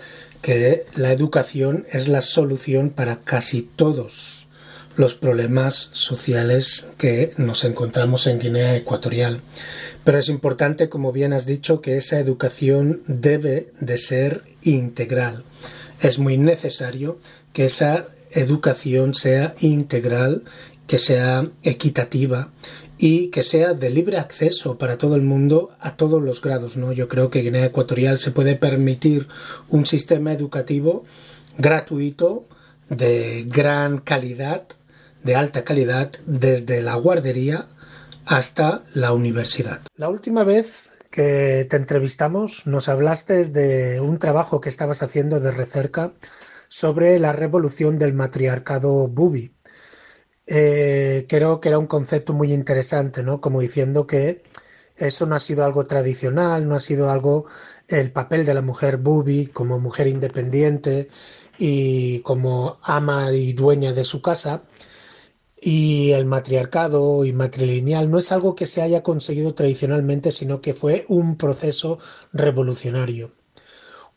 que 0.43 0.85
la 0.95 1.13
educación 1.13 1.87
es 1.91 2.07
la 2.07 2.21
solución 2.21 2.91
para 2.91 3.23
casi 3.23 3.63
todos 3.63 4.47
los 4.97 5.15
problemas 5.15 5.91
sociales 5.93 6.89
que 6.99 7.33
nos 7.37 7.65
encontramos 7.65 8.27
en 8.27 8.39
Guinea 8.39 8.77
Ecuatorial. 8.77 9.41
Pero 10.05 10.19
es 10.19 10.29
importante, 10.29 10.89
como 10.89 11.13
bien 11.13 11.33
has 11.33 11.47
dicho, 11.47 11.81
que 11.81 11.97
esa 11.97 12.19
educación 12.19 13.03
debe 13.07 13.73
de 13.81 13.97
ser 13.97 14.43
integral. 14.63 15.45
Es 16.01 16.19
muy 16.19 16.37
necesario 16.37 17.19
que 17.53 17.65
esa 17.65 18.09
educación 18.31 19.15
sea 19.15 19.55
integral, 19.61 20.45
que 20.87 20.99
sea 20.99 21.49
equitativa 21.63 22.53
y 23.07 23.29
que 23.29 23.43
sea 23.43 23.75
de 23.75 23.91
libre 23.91 24.17
acceso 24.17 24.79
para 24.79 24.97
todo 24.97 25.15
el 25.15 25.21
mundo 25.21 25.77
a 25.79 25.95
todos 25.95 26.23
los 26.23 26.41
grados, 26.41 26.79
¿no? 26.79 26.91
Yo 26.91 27.07
creo 27.07 27.29
que 27.29 27.43
Guinea 27.43 27.67
Ecuatorial 27.67 28.17
se 28.17 28.31
puede 28.31 28.57
permitir 28.57 29.29
un 29.69 29.85
sistema 29.85 30.33
educativo 30.33 31.05
gratuito 31.59 32.49
de 32.89 33.45
gran 33.47 33.99
calidad, 33.99 34.63
de 35.23 35.37
alta 35.37 35.65
calidad, 35.65 36.13
desde 36.25 36.81
la 36.81 36.95
guardería 36.95 37.67
hasta 38.25 38.85
la 38.95 39.13
universidad. 39.13 39.83
La 39.97 40.09
última 40.09 40.43
vez 40.43 40.99
que 41.11 41.67
te 41.69 41.77
entrevistamos 41.77 42.67
nos 42.67 42.89
hablaste 42.89 43.45
de 43.45 44.01
un 44.01 44.19
trabajo 44.19 44.63
que 44.63 44.71
estabas 44.71 45.03
haciendo 45.03 45.41
de 45.41 45.51
recerca 45.51 46.15
sobre 46.69 47.19
la 47.19 47.35
revolución 47.35 47.99
del 47.99 48.15
matriarcado 48.15 49.09
Bubi. 49.09 49.54
Eh, 50.47 51.27
creo 51.29 51.61
que 51.61 51.69
era 51.69 51.79
un 51.79 51.87
concepto 51.87 52.33
muy 52.35 52.53
interesante, 52.53 53.23
¿no? 53.23 53.41
Como 53.41 53.61
diciendo 53.61 54.07
que 54.07 54.43
eso 54.97 55.27
no 55.27 55.35
ha 55.35 55.41
sido 55.41 55.65
algo 55.65 55.85
tradicional, 55.85 56.69
no 56.69 56.75
ha 56.75 56.81
sido 56.81 57.11
algo 57.11 57.47
el 57.89 58.13
papel 58.13 58.45
de 58.47 58.55
la 58.55 58.63
mujer 58.63 58.99
Bubi 58.99 59.47
como 59.49 59.81
mujer 59.81 60.07
independiente 60.07 61.09
y 61.59 62.21
como 62.21 62.79
ama 62.83 63.33
y 63.33 63.53
dueña 63.55 63.93
de 63.93 64.05
su 64.05 64.23
casa. 64.23 64.63
Y 65.61 66.13
el 66.13 66.27
matriarcado 66.27 67.25
y 67.25 67.33
matrilineal 67.33 68.11
no 68.11 68.19
es 68.19 68.33
algo 68.33 68.55
que 68.55 68.67
se 68.67 68.83
haya 68.83 69.03
conseguido 69.03 69.55
tradicionalmente, 69.55 70.31
sino 70.31 70.61
que 70.61 70.75
fue 70.75 71.07
un 71.09 71.37
proceso 71.39 71.99
revolucionario. 72.33 73.33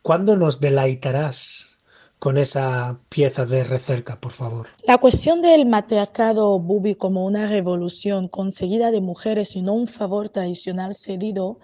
¿Cuándo 0.01 0.35
nos 0.35 0.59
deleitarás 0.59 1.76
con 2.19 2.37
esa 2.37 2.99
pieza 3.09 3.45
de 3.45 3.63
recerca, 3.63 4.19
por 4.19 4.31
favor? 4.31 4.67
La 4.85 4.97
cuestión 4.97 5.41
del 5.41 5.65
matriarcado 5.65 6.59
Bubi 6.59 6.95
como 6.95 7.25
una 7.25 7.47
revolución 7.47 8.27
conseguida 8.27 8.91
de 8.91 9.01
mujeres 9.01 9.55
y 9.55 9.61
no 9.61 9.73
un 9.73 9.87
favor 9.87 10.29
tradicional 10.29 10.95
cedido 10.95 11.59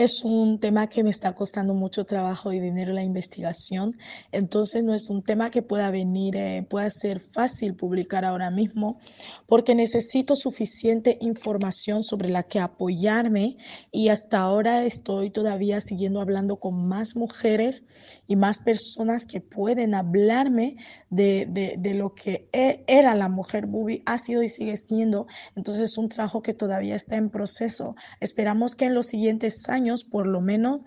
es 0.00 0.24
un 0.24 0.58
tema 0.58 0.86
que 0.86 1.04
me 1.04 1.10
está 1.10 1.34
costando 1.34 1.74
mucho 1.74 2.06
trabajo 2.06 2.54
y 2.54 2.58
dinero 2.58 2.94
la 2.94 3.02
investigación, 3.02 3.98
entonces 4.32 4.82
no 4.82 4.94
es 4.94 5.10
un 5.10 5.22
tema 5.22 5.50
que 5.50 5.60
pueda 5.60 5.90
venir, 5.90 6.36
eh, 6.36 6.66
pueda 6.66 6.88
ser 6.88 7.20
fácil 7.20 7.74
publicar 7.74 8.24
ahora 8.24 8.50
mismo, 8.50 8.98
porque 9.46 9.74
necesito 9.74 10.36
suficiente 10.36 11.18
información 11.20 12.02
sobre 12.02 12.30
la 12.30 12.44
que 12.44 12.60
apoyarme 12.60 13.58
y 13.92 14.08
hasta 14.08 14.38
ahora 14.38 14.86
estoy 14.86 15.28
todavía 15.28 15.82
siguiendo 15.82 16.22
hablando 16.22 16.56
con 16.56 16.88
más 16.88 17.14
mujeres 17.14 17.84
y 18.26 18.36
más 18.36 18.60
personas 18.60 19.26
que 19.26 19.42
pueden 19.42 19.94
hablarme 19.94 20.76
de, 21.10 21.46
de, 21.50 21.74
de 21.76 21.94
lo 21.94 22.14
que 22.14 22.48
e, 22.52 22.84
era 22.86 23.14
la 23.14 23.28
mujer 23.28 23.66
bubi, 23.66 24.02
ha 24.06 24.16
sido 24.16 24.42
y 24.42 24.48
sigue 24.48 24.76
siendo, 24.76 25.26
entonces 25.56 25.90
es 25.90 25.98
un 25.98 26.08
trabajo 26.08 26.40
que 26.40 26.54
todavía 26.54 26.94
está 26.94 27.16
en 27.16 27.30
proceso. 27.30 27.96
Esperamos 28.20 28.76
que 28.76 28.86
en 28.86 28.94
los 28.94 29.06
siguientes 29.06 29.68
años, 29.68 30.04
por 30.04 30.26
lo 30.26 30.40
menos, 30.40 30.82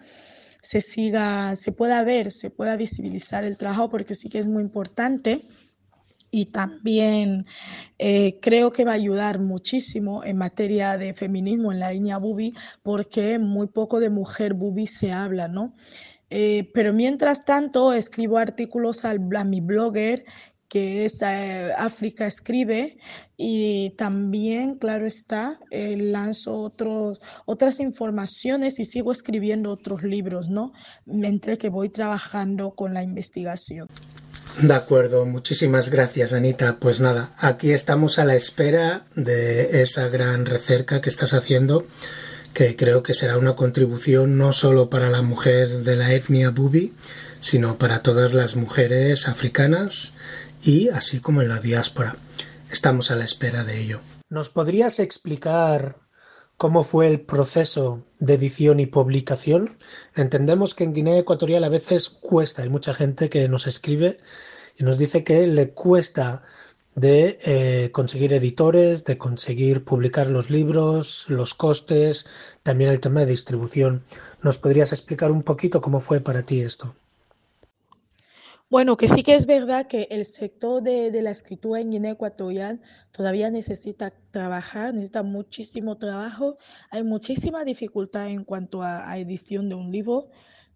se 0.62 0.80
siga, 0.80 1.56
se 1.58 1.74
pueda 1.74 2.02
ver, 2.04 2.32
se 2.32 2.50
pueda 2.50 2.78
visibilizar 2.78 3.44
el 3.44 3.58
trabajo, 3.58 3.90
porque 3.90 4.16
sí 4.16 4.30
que 4.30 4.40
es 4.40 4.48
muy 4.48 4.64
importante. 4.64 5.42
Y 6.32 6.46
también 6.48 7.46
eh, 8.00 8.40
creo 8.42 8.72
que 8.72 8.86
va 8.86 8.94
a 8.94 8.96
ayudar 8.96 9.40
muchísimo 9.40 10.24
en 10.24 10.38
materia 10.38 10.98
de 10.98 11.14
feminismo 11.14 11.72
en 11.72 11.80
la 11.80 11.92
línea 11.92 12.18
Bubi, 12.18 12.56
porque 12.82 13.38
muy 13.38 13.68
poco 13.68 14.00
de 14.00 14.10
mujer 14.10 14.56
Bubi 14.56 14.88
se 14.88 15.12
habla, 15.12 15.48
¿no? 15.48 15.76
Eh, 16.30 16.72
pero 16.74 16.94
mientras 16.94 17.46
tanto, 17.46 17.94
escribo 17.94 18.38
artículos 18.38 19.06
al, 19.06 19.20
a 19.36 19.44
mi 19.44 19.62
blogger 19.62 20.26
que 20.74 21.06
es 21.06 21.22
eh, 21.22 21.72
África 21.78 22.26
Escribe, 22.26 22.98
y 23.38 23.92
también, 23.92 24.80
claro 24.80 25.06
está, 25.06 25.60
eh, 25.70 25.96
lanzo 25.98 26.58
otros, 26.58 27.22
otras 27.46 27.80
informaciones 27.80 28.80
y 28.80 28.86
sigo 28.86 29.12
escribiendo 29.12 29.70
otros 29.70 30.02
libros, 30.02 30.50
¿no? 30.50 30.74
Mientras 31.06 31.60
que 31.60 31.70
voy 31.70 31.90
trabajando 31.90 32.72
con 32.72 32.96
la 32.96 33.04
investigación. 33.04 33.88
De 34.64 34.74
acuerdo, 34.74 35.28
muchísimas 35.28 35.90
gracias 35.90 36.34
Anita. 36.34 36.78
Pues 36.80 37.00
nada, 37.00 37.36
aquí 37.38 37.72
estamos 37.72 38.18
a 38.18 38.26
la 38.26 38.34
espera 38.34 39.06
de 39.16 39.84
esa 39.84 40.08
gran 40.08 40.48
recerca 40.48 41.02
que 41.02 41.10
estás 41.10 41.36
haciendo, 41.36 41.86
que 42.54 42.76
creo 42.76 43.02
que 43.04 43.14
será 43.14 43.38
una 43.38 43.56
contribución 43.56 44.38
no 44.38 44.52
solo 44.52 44.90
para 44.90 45.10
la 45.10 45.22
mujer 45.22 45.84
de 45.84 45.96
la 45.96 46.14
etnia 46.14 46.52
Bubi, 46.52 46.94
sino 47.40 47.78
para 47.78 48.02
todas 48.04 48.34
las 48.34 48.56
mujeres 48.56 49.28
africanas 49.28 50.14
y 50.62 50.90
así 50.90 51.20
como 51.20 51.42
en 51.42 51.50
la 51.50 51.60
diáspora. 51.60 52.16
Estamos 52.72 53.12
a 53.12 53.16
la 53.16 53.26
espera 53.26 53.64
de 53.64 53.80
ello. 53.80 54.00
¿Nos 54.30 54.50
podrías 54.50 55.00
explicar 55.00 55.98
cómo 56.58 56.84
fue 56.84 57.08
el 57.08 57.22
proceso 57.22 58.06
de 58.20 58.36
edición 58.36 58.80
y 58.80 58.86
publicación? 58.86 59.76
Entendemos 60.16 60.74
que 60.76 60.84
en 60.84 60.94
Guinea 60.94 61.18
Ecuatorial 61.20 61.64
a 61.64 61.70
veces 61.70 62.10
cuesta, 62.10 62.62
hay 62.62 62.70
mucha 62.70 62.94
gente 62.94 63.30
que 63.30 63.50
nos 63.50 63.68
escribe 63.68 64.20
y 64.78 64.84
nos 64.84 64.98
dice 64.98 65.24
que 65.24 65.48
le 65.48 65.72
cuesta 65.72 66.44
de 66.96 67.40
eh, 67.44 67.92
conseguir 67.92 68.34
editores, 68.34 69.04
de 69.04 69.18
conseguir 69.18 69.84
publicar 69.84 70.28
los 70.28 70.50
libros, 70.50 71.26
los 71.28 71.54
costes, 71.54 72.26
también 72.62 72.92
el 72.92 73.00
tema 73.00 73.22
de 73.22 73.28
distribución. 73.28 74.04
¿Nos 74.42 74.58
podrías 74.58 74.92
explicar 74.92 75.32
un 75.32 75.44
poquito 75.44 75.82
cómo 75.82 76.00
fue 76.00 76.20
para 76.20 76.44
ti 76.44 76.62
esto? 76.62 76.96
Bueno, 78.70 78.98
que 78.98 79.08
sí 79.08 79.22
que 79.22 79.36
es 79.36 79.46
verdad 79.46 79.86
que 79.86 80.08
el 80.10 80.26
sector 80.26 80.82
de, 80.82 81.12
de, 81.12 81.22
la 81.22 81.30
escritura 81.30 81.80
en 81.80 81.92
Guinea 81.92 82.14
Ecuatorial 82.14 82.82
todavía 83.12 83.52
necesita 83.52 84.12
trabajar, 84.32 84.96
necesita 84.96 85.22
muchísimo 85.22 85.98
trabajo. 85.98 86.58
Hay 86.90 87.04
muchísima 87.04 87.64
dificultad 87.66 88.30
en 88.30 88.44
cuanto 88.44 88.82
a, 88.82 89.08
a 89.08 89.20
edición 89.20 89.70
de 89.70 89.76
un 89.76 89.92
libro. 89.92 90.28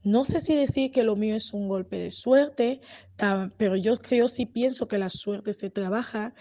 No 0.04 0.24
sé 0.26 0.40
si 0.40 0.56
decir 0.56 0.92
que 0.92 1.04
lo 1.04 1.16
mío 1.16 1.36
es 1.36 1.54
un 1.54 1.68
golpe 1.68 1.98
de 1.98 2.12
suerte, 2.12 2.82
pero 3.58 3.76
yo 3.76 3.98
creo, 3.98 4.28
sí 4.28 4.46
pienso 4.46 4.88
que 4.88 4.98
la 4.98 5.10
suerte 5.10 5.54
se 5.54 5.70
trabaja. 5.70 6.34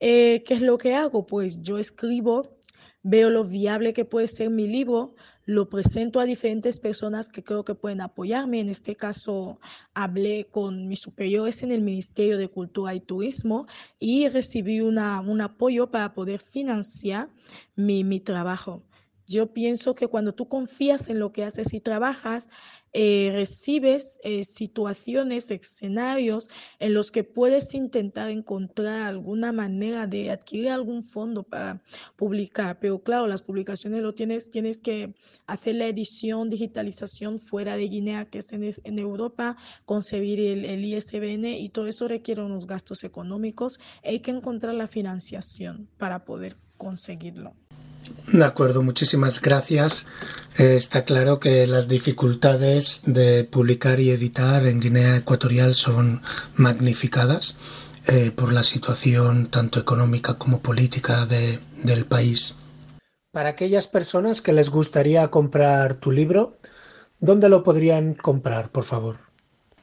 Eh, 0.00 0.42
¿Qué 0.46 0.54
es 0.54 0.62
lo 0.62 0.78
que 0.78 0.94
hago? 0.94 1.26
Pues 1.26 1.62
yo 1.62 1.78
escribo, 1.78 2.58
veo 3.02 3.30
lo 3.30 3.44
viable 3.44 3.92
que 3.92 4.04
puede 4.04 4.28
ser 4.28 4.50
mi 4.50 4.68
libro, 4.68 5.14
lo 5.46 5.68
presento 5.68 6.20
a 6.20 6.24
diferentes 6.24 6.80
personas 6.80 7.28
que 7.28 7.44
creo 7.44 7.64
que 7.64 7.74
pueden 7.74 8.00
apoyarme. 8.00 8.60
En 8.60 8.68
este 8.68 8.96
caso, 8.96 9.60
hablé 9.92 10.46
con 10.50 10.88
mis 10.88 11.00
superiores 11.00 11.62
en 11.62 11.70
el 11.70 11.82
Ministerio 11.82 12.38
de 12.38 12.48
Cultura 12.48 12.94
y 12.94 13.00
Turismo 13.00 13.66
y 13.98 14.28
recibí 14.28 14.80
una, 14.80 15.20
un 15.20 15.40
apoyo 15.40 15.90
para 15.90 16.14
poder 16.14 16.40
financiar 16.40 17.28
mi, 17.76 18.04
mi 18.04 18.20
trabajo. 18.20 18.82
Yo 19.26 19.52
pienso 19.52 19.94
que 19.94 20.08
cuando 20.08 20.34
tú 20.34 20.48
confías 20.48 21.08
en 21.08 21.18
lo 21.18 21.32
que 21.32 21.44
haces 21.44 21.72
y 21.72 21.80
trabajas, 21.80 22.48
eh, 22.96 23.30
recibes 23.32 24.20
eh, 24.22 24.44
situaciones, 24.44 25.50
escenarios 25.50 26.48
en 26.78 26.94
los 26.94 27.10
que 27.10 27.24
puedes 27.24 27.74
intentar 27.74 28.30
encontrar 28.30 29.08
alguna 29.08 29.50
manera 29.50 30.06
de 30.06 30.30
adquirir 30.30 30.70
algún 30.70 31.02
fondo 31.02 31.42
para 31.42 31.82
publicar. 32.14 32.78
Pero 32.78 33.02
claro, 33.02 33.26
las 33.26 33.42
publicaciones 33.42 34.00
lo 34.00 34.14
tienes, 34.14 34.48
tienes 34.48 34.80
que 34.80 35.12
hacer 35.48 35.74
la 35.74 35.88
edición, 35.88 36.50
digitalización 36.50 37.40
fuera 37.40 37.76
de 37.76 37.88
Guinea, 37.88 38.26
que 38.26 38.38
es 38.38 38.52
en, 38.52 38.98
Europa, 38.98 39.56
concebir 39.84 40.38
el, 40.38 40.64
el, 40.64 40.84
ISBN 40.84 41.46
y 41.46 41.68
todo 41.70 41.88
eso 41.88 42.06
requiere 42.06 42.42
unos 42.42 42.68
gastos 42.68 43.02
económicos. 43.02 43.80
Hay 44.04 44.20
que 44.20 44.30
encontrar 44.30 44.74
la 44.74 44.86
financiación 44.86 45.88
para 45.98 46.24
poder 46.24 46.56
conseguirlo. 46.76 47.54
De 48.32 48.44
acuerdo, 48.44 48.82
muchísimas 48.82 49.40
gracias. 49.40 50.06
Eh, 50.58 50.76
está 50.76 51.04
claro 51.04 51.40
que 51.40 51.66
las 51.66 51.88
dificultades 51.88 53.02
de 53.06 53.44
publicar 53.44 54.00
y 54.00 54.10
editar 54.10 54.66
en 54.66 54.80
Guinea 54.80 55.16
Ecuatorial 55.16 55.74
son 55.74 56.22
magnificadas 56.54 57.54
eh, 58.06 58.30
por 58.34 58.52
la 58.52 58.62
situación 58.62 59.46
tanto 59.46 59.80
económica 59.80 60.34
como 60.34 60.60
política 60.60 61.26
de, 61.26 61.58
del 61.82 62.04
país. 62.04 62.54
Para 63.32 63.50
aquellas 63.50 63.88
personas 63.88 64.40
que 64.40 64.52
les 64.52 64.70
gustaría 64.70 65.28
comprar 65.28 65.96
tu 65.96 66.12
libro, 66.12 66.56
¿dónde 67.18 67.48
lo 67.48 67.62
podrían 67.64 68.14
comprar, 68.14 68.70
por 68.70 68.84
favor? 68.84 69.18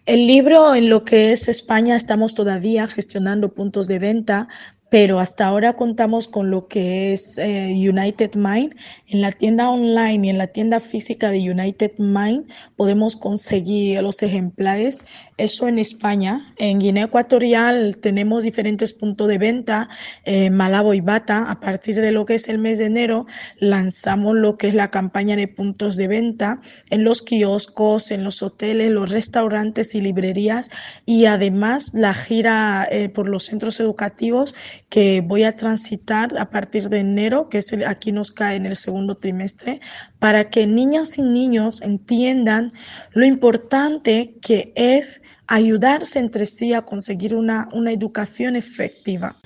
El 0.06 0.26
libro 0.26 0.74
en 0.74 0.90
lo 0.90 1.04
que 1.04 1.32
es 1.32 1.48
España 1.48 1.96
estamos 1.96 2.34
todavía 2.34 2.88
gestionando 2.88 3.54
puntos 3.54 3.88
de 3.88 4.00
venta, 4.00 4.48
pero 4.92 5.20
hasta 5.20 5.46
ahora 5.46 5.72
contamos 5.78 6.28
con 6.28 6.52
lo 6.52 6.68
que 6.68 7.14
es 7.14 7.38
eh, 7.38 7.70
United 7.70 8.36
Mind. 8.36 8.76
En 9.08 9.22
la 9.22 9.32
tienda 9.32 9.70
online 9.70 10.28
y 10.28 10.30
en 10.30 10.38
la 10.38 10.48
tienda 10.48 10.82
física 10.82 11.32
de 11.32 11.50
United 11.50 11.94
Mind 11.98 12.50
podemos 12.76 13.16
conseguir 13.16 14.02
los 14.04 14.22
ejemplares. 14.22 15.06
Eso 15.38 15.70
en 15.70 15.80
España. 15.80 16.54
En 16.58 16.80
Guinea 16.80 17.06
Ecuatorial 17.06 18.00
tenemos 18.02 18.44
diferentes 18.44 18.92
puntos 18.92 19.30
de 19.30 19.38
venta, 19.38 19.88
eh, 20.26 20.50
Malabo 20.50 20.94
y 20.94 21.00
Bata. 21.00 21.50
A 21.50 21.62
partir 21.62 21.96
de 21.96 22.12
lo 22.12 22.26
que 22.26 22.36
es 22.36 22.50
el 22.50 22.58
mes 22.58 22.78
de 22.78 22.88
enero 22.88 23.28
lanzamos 23.60 24.36
lo 24.36 24.58
que 24.58 24.68
es 24.68 24.76
la 24.76 24.92
campaña 24.92 25.38
de 25.38 25.48
puntos 25.48 25.96
de 25.96 26.10
venta 26.10 26.60
en 26.90 27.06
los 27.06 27.22
kioscos, 27.22 28.12
en 28.12 28.26
los 28.26 28.44
hoteles, 28.44 28.92
los 28.92 29.10
restaurantes 29.10 29.96
y 29.96 30.02
librerías 30.02 30.70
y 31.06 31.28
además 31.28 31.94
la 31.94 32.14
gira 32.14 32.86
eh, 32.92 33.08
por 33.08 33.30
los 33.30 33.46
centros 33.46 33.80
educativos 33.80 34.54
que 34.90 35.22
voy 35.22 35.44
a 35.44 35.56
transitar 35.56 36.38
a 36.38 36.50
partir 36.50 36.90
de 36.90 37.00
enero, 37.00 37.50
que 37.50 37.60
es 37.60 37.72
el, 37.72 37.86
aquí 37.86 38.12
nos 38.12 38.32
cae 38.32 38.58
en 38.58 38.66
el 38.66 38.76
segundo 38.76 39.16
trimestre, 39.16 39.80
para 40.20 40.50
que 40.50 40.68
niñas 40.68 41.18
y 41.18 41.22
niños 41.22 41.82
entiendan 41.82 42.74
lo 43.14 43.26
importante 43.26 44.36
que 44.42 44.74
es 44.76 45.22
ayudarse 45.48 46.20
entre 46.20 46.46
sí 46.46 46.74
a 46.74 46.84
conseguir 46.84 47.36
una, 47.36 47.70
una 47.74 47.92
educación 47.92 48.56
efectiva. 48.56 49.38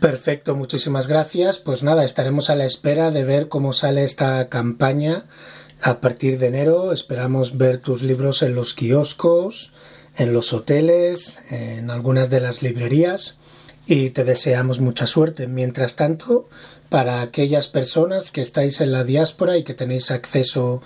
Perfecto, 0.00 0.56
muchísimas 0.56 1.06
gracias. 1.06 1.58
Pues 1.58 1.82
nada, 1.82 2.04
estaremos 2.04 2.48
a 2.48 2.56
la 2.56 2.64
espera 2.64 3.10
de 3.10 3.24
ver 3.24 3.48
cómo 3.48 3.74
sale 3.74 4.04
esta 4.04 4.48
campaña 4.48 5.26
a 5.82 6.00
partir 6.00 6.38
de 6.38 6.46
enero. 6.46 6.92
Esperamos 6.92 7.58
ver 7.58 7.78
tus 7.78 8.02
libros 8.02 8.40
en 8.40 8.54
los 8.54 8.72
kioscos, 8.72 9.72
en 10.16 10.32
los 10.32 10.54
hoteles, 10.54 11.44
en 11.50 11.90
algunas 11.90 12.30
de 12.30 12.40
las 12.40 12.62
librerías 12.62 13.39
y 13.90 14.10
te 14.10 14.22
deseamos 14.22 14.78
mucha 14.78 15.08
suerte. 15.08 15.48
Mientras 15.48 15.96
tanto, 15.96 16.48
para 16.90 17.22
aquellas 17.22 17.66
personas 17.66 18.30
que 18.30 18.40
estáis 18.40 18.80
en 18.80 18.92
la 18.92 19.02
diáspora 19.02 19.56
y 19.56 19.64
que 19.64 19.74
tenéis 19.74 20.12
acceso 20.12 20.80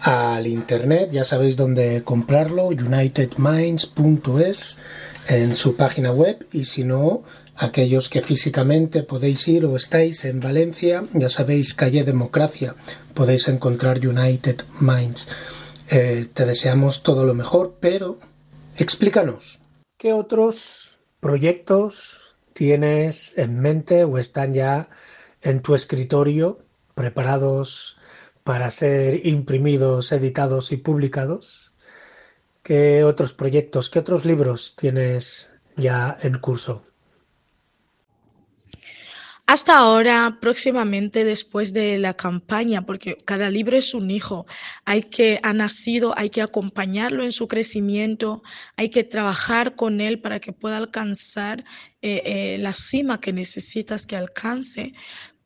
al 0.00 0.48
internet, 0.48 1.10
ya 1.12 1.22
sabéis 1.22 1.56
dónde 1.56 2.02
comprarlo, 2.02 2.66
unitedminds.es 2.66 4.76
en 5.28 5.54
su 5.54 5.76
página 5.76 6.10
web 6.10 6.44
y 6.50 6.64
si 6.64 6.82
no, 6.82 7.22
aquellos 7.54 8.08
que 8.08 8.22
físicamente 8.22 9.04
podéis 9.04 9.46
ir 9.46 9.64
o 9.64 9.76
estáis 9.76 10.24
en 10.24 10.40
Valencia, 10.40 11.04
ya 11.14 11.28
sabéis, 11.28 11.74
calle 11.74 12.02
Democracia, 12.02 12.74
podéis 13.14 13.46
encontrar 13.46 14.04
United 14.04 14.62
Minds. 14.80 15.28
Eh, 15.90 16.26
te 16.34 16.44
deseamos 16.44 17.04
todo 17.04 17.24
lo 17.24 17.34
mejor, 17.34 17.76
pero 17.78 18.18
explícanos, 18.76 19.60
¿qué 19.96 20.12
otros 20.12 20.98
proyectos 21.20 22.21
tienes 22.52 23.36
en 23.38 23.60
mente 23.60 24.04
o 24.04 24.18
están 24.18 24.54
ya 24.54 24.88
en 25.40 25.60
tu 25.60 25.74
escritorio 25.74 26.58
preparados 26.94 27.96
para 28.44 28.70
ser 28.70 29.26
imprimidos, 29.26 30.12
editados 30.12 30.72
y 30.72 30.76
publicados. 30.76 31.72
¿Qué 32.62 33.04
otros 33.04 33.32
proyectos, 33.32 33.90
qué 33.90 33.98
otros 33.98 34.24
libros 34.24 34.76
tienes 34.76 35.50
ya 35.76 36.16
en 36.22 36.38
curso? 36.38 36.84
Hasta 39.52 39.76
ahora, 39.76 40.38
próximamente 40.40 41.24
después 41.24 41.74
de 41.74 41.98
la 41.98 42.14
campaña, 42.14 42.86
porque 42.86 43.18
cada 43.18 43.50
libro 43.50 43.76
es 43.76 43.92
un 43.92 44.10
hijo, 44.10 44.46
hay 44.86 45.02
que, 45.02 45.40
ha 45.42 45.52
nacido, 45.52 46.14
hay 46.16 46.30
que 46.30 46.40
acompañarlo 46.40 47.22
en 47.22 47.32
su 47.32 47.48
crecimiento, 47.48 48.42
hay 48.76 48.88
que 48.88 49.04
trabajar 49.04 49.74
con 49.74 50.00
él 50.00 50.22
para 50.22 50.40
que 50.40 50.54
pueda 50.54 50.78
alcanzar 50.78 51.66
eh, 52.00 52.22
eh, 52.24 52.56
la 52.60 52.72
cima 52.72 53.20
que 53.20 53.34
necesitas 53.34 54.06
que 54.06 54.16
alcance. 54.16 54.94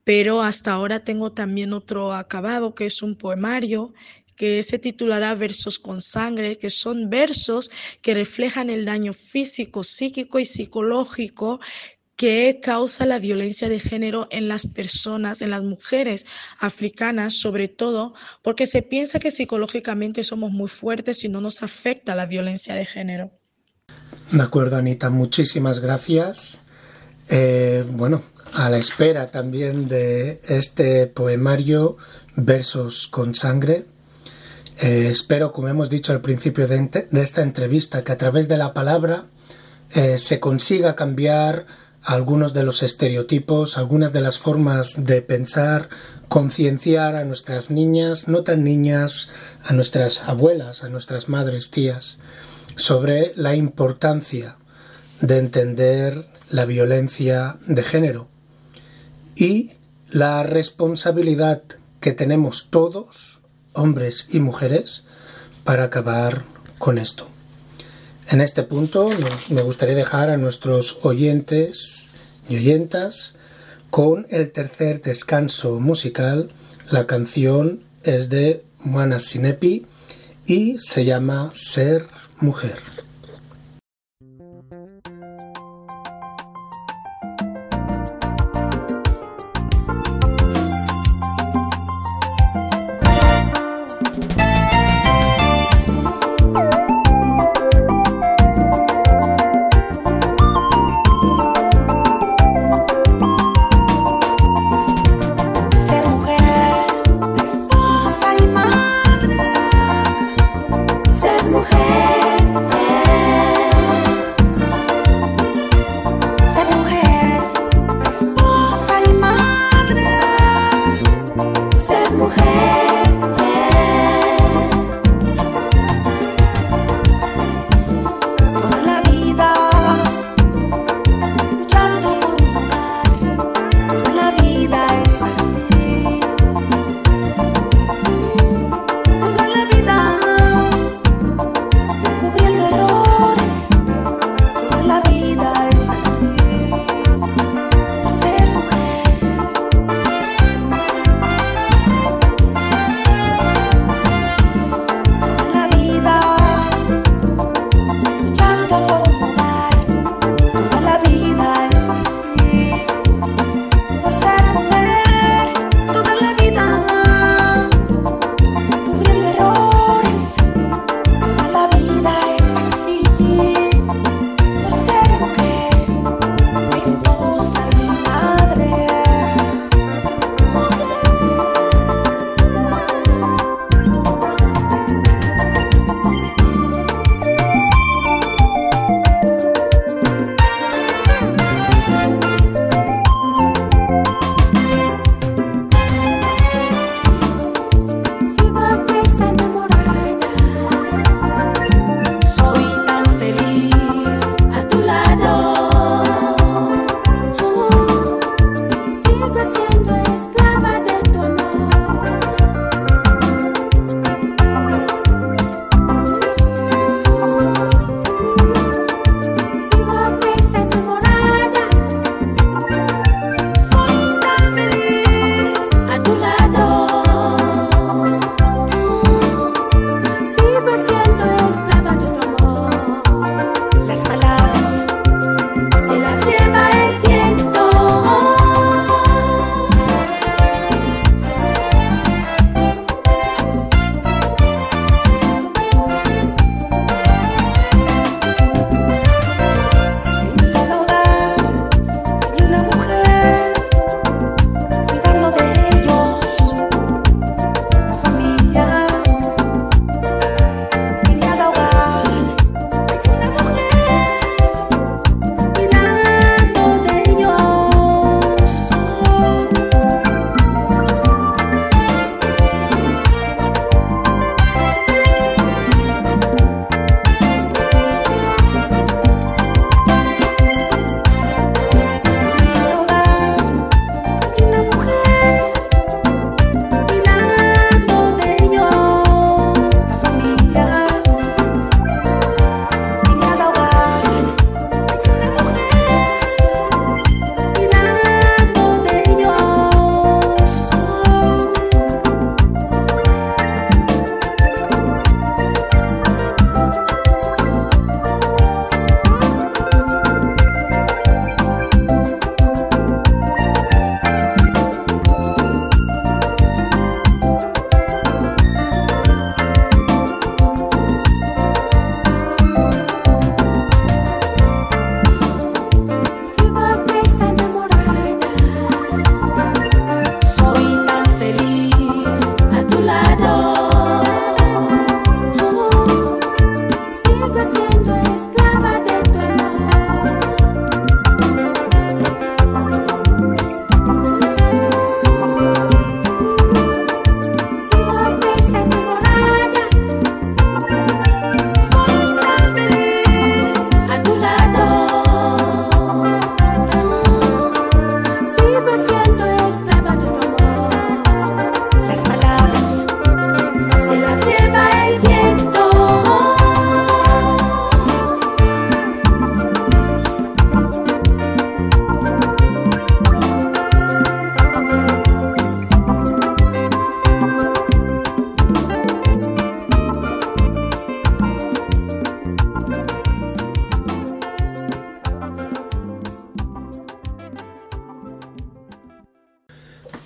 Pero 0.05 0.41
hasta 0.41 0.73
ahora 0.73 1.03
tengo 1.03 1.33
también 1.33 1.73
otro 1.73 2.13
acabado 2.13 2.77
que 2.77 2.87
es 2.87 3.03
un 3.03 3.17
poemario 3.17 3.93
que 4.37 4.63
se 4.63 4.79
titulará 4.79 5.35
Versos 5.35 5.79
con 5.79 6.01
Sangre, 6.01 6.59
que 6.59 6.71
son 6.71 7.11
versos 7.11 7.71
que 8.03 8.15
reflejan 8.15 8.71
el 8.71 8.85
daño 8.85 9.13
físico, 9.13 9.83
psíquico 9.83 10.39
y 10.39 10.45
psicológico 10.45 11.59
que 12.17 12.61
causa 12.63 13.05
la 13.05 13.19
violencia 13.19 13.69
de 13.69 13.79
género 13.79 14.27
en 14.31 14.49
las 14.49 14.67
personas, 14.67 15.43
en 15.43 15.51
las 15.51 15.63
mujeres 15.63 16.27
africanas, 16.59 17.35
sobre 17.35 17.69
todo 17.69 18.15
porque 18.43 18.67
se 18.67 18.83
piensa 18.83 19.19
que 19.19 19.31
psicológicamente 19.31 20.25
somos 20.25 20.51
muy 20.51 20.69
fuertes 20.69 21.23
y 21.25 21.29
no 21.29 21.41
nos 21.41 21.63
afecta 21.63 22.15
la 22.15 22.27
violencia 22.27 22.75
de 22.75 22.87
género. 22.87 23.31
De 24.33 24.43
acuerdo, 24.43 24.77
Anita, 24.77 25.11
muchísimas 25.11 25.79
gracias. 25.79 26.61
Eh, 27.29 27.85
bueno, 27.89 28.23
a 28.55 28.71
la 28.71 28.79
espera 28.79 29.31
también 29.31 29.89
de 29.89 30.41
este 30.49 31.07
poemario 31.07 31.97
Versos 32.35 33.09
con 33.09 33.35
Sangre. 33.35 33.87
Eh, 34.81 35.09
espero, 35.11 35.53
como 35.53 35.69
hemos 35.69 35.89
dicho 35.89 36.13
al 36.13 36.21
principio 36.21 36.67
de, 36.67 37.09
esta 37.13 37.43
entrevista, 37.43 38.05
que 38.05 38.13
a 38.13 38.19
través 38.19 38.49
de 38.49 38.59
la 38.59 38.75
palabra 38.75 39.27
eh, 39.95 40.19
se 40.19 40.41
consiga 40.41 40.97
cambiar 40.97 41.67
algunos 42.07 42.55
de 42.55 42.63
los 42.63 42.85
estereotipos, 42.85 43.77
algunas 43.77 44.13
de 44.13 44.21
las 44.21 44.39
formas 44.39 44.95
de 45.05 45.23
pensar, 45.23 45.89
concienciar 46.29 47.17
a 47.17 47.25
nuestras 47.25 47.69
niñas, 47.69 48.29
no 48.29 48.45
tan 48.45 48.63
niñas, 48.63 49.29
a 49.65 49.73
nuestras 49.73 50.23
abuelas, 50.29 50.85
a 50.85 50.89
nuestras 50.89 51.29
madres, 51.29 51.71
tías, 51.71 52.19
sobre 52.77 53.33
la 53.35 53.57
importancia 53.57 54.57
de 55.21 55.39
entender 55.39 56.29
la 56.49 56.65
violencia 56.65 57.59
de 57.67 57.83
género 57.83 58.29
y 59.35 59.73
la 60.09 60.45
responsabilidad 60.45 61.63
que 61.99 62.13
tenemos 62.13 62.69
todos, 62.71 63.41
hombres 63.73 64.29
y 64.31 64.39
mujeres, 64.39 65.03
para 65.65 65.85
acabar 65.85 66.45
con 66.79 66.99
esto. 66.99 67.29
En 68.29 68.41
este 68.41 68.65
punto 68.65 69.09
me 69.51 69.63
gustaría 69.63 69.95
dejar 69.95 70.31
a 70.31 70.37
nuestros 70.37 70.99
oyentes 71.03 72.11
y 72.49 72.57
oyentas 72.57 73.35
con 73.91 74.27
el 74.31 74.51
tercer 74.51 75.01
descanso 75.01 75.79
musical. 75.79 76.51
La 76.91 77.07
canción 77.07 77.85
es 78.03 78.29
de 78.29 78.65
Juana 78.83 79.21
Sinepi 79.21 79.87
y 80.45 80.79
se 80.79 81.05
llama 81.05 81.53
Ser 81.55 82.07
mujer. 82.41 82.96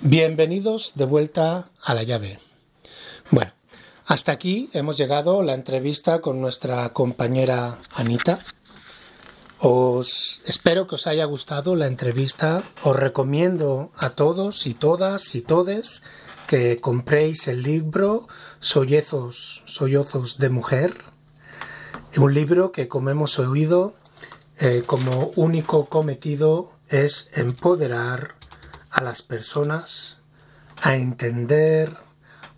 Bienvenidos 0.03 0.93
de 0.95 1.05
vuelta 1.05 1.69
a 1.79 1.93
la 1.93 2.01
llave. 2.01 2.39
Bueno, 3.29 3.51
hasta 4.07 4.31
aquí 4.31 4.67
hemos 4.73 4.97
llegado 4.97 5.43
la 5.43 5.53
entrevista 5.53 6.21
con 6.21 6.41
nuestra 6.41 6.89
compañera 6.89 7.77
Anita. 7.93 8.39
Os 9.59 10.41
espero 10.47 10.87
que 10.87 10.95
os 10.95 11.05
haya 11.05 11.25
gustado 11.25 11.75
la 11.75 11.85
entrevista. 11.85 12.63
Os 12.83 12.95
recomiendo 12.95 13.91
a 13.95 14.09
todos 14.09 14.65
y 14.65 14.73
todas 14.73 15.35
y 15.35 15.41
todes 15.41 16.01
que 16.47 16.77
compréis 16.81 17.47
el 17.47 17.61
libro 17.61 18.27
Sollezos, 18.59 19.61
Sollozos 19.67 20.39
de 20.39 20.49
Mujer. 20.49 20.95
Un 22.17 22.33
libro 22.33 22.71
que, 22.71 22.87
como 22.87 23.11
hemos 23.11 23.37
oído, 23.37 23.93
eh, 24.57 24.81
como 24.83 25.31
único 25.35 25.85
cometido 25.85 26.71
es 26.89 27.29
empoderar 27.33 28.40
a 28.91 29.01
las 29.01 29.21
personas 29.21 30.17
a 30.81 30.95
entender 30.95 31.95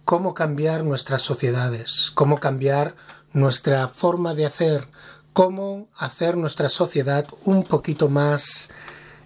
cómo 0.05 0.33
cambiar 0.33 0.83
nuestras 0.83 1.21
sociedades, 1.21 2.11
cómo 2.13 2.39
cambiar 2.39 2.95
nuestra 3.31 3.87
forma 3.87 4.33
de 4.33 4.45
hacer, 4.45 4.87
cómo 5.33 5.89
hacer 5.95 6.37
nuestra 6.37 6.69
sociedad 6.69 7.27
un 7.45 7.63
poquito 7.63 8.09
más 8.09 8.69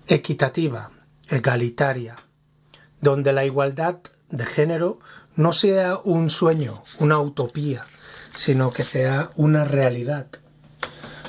equitativa, 0.08 0.92
egalitaria, 1.28 2.16
donde 3.02 3.34
la 3.34 3.46
igualdad 3.46 3.98
de 4.30 4.46
género 4.46 5.00
no 5.36 5.54
sea 5.54 6.00
un 6.04 6.30
sueño, 6.30 6.84
una 7.00 7.20
utopía, 7.20 7.86
sino 8.34 8.72
que 8.72 8.84
sea 8.84 9.32
una 9.36 9.66
realidad. 9.66 10.28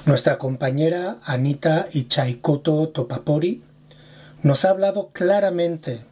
Nuestra 0.07 0.39
compañera 0.39 1.18
Anita 1.24 1.87
Ichaikoto 1.93 2.89
Topapori 2.89 3.62
nos 4.43 4.64
ha 4.64 4.70
hablado 4.70 5.11
claramente 5.12 6.05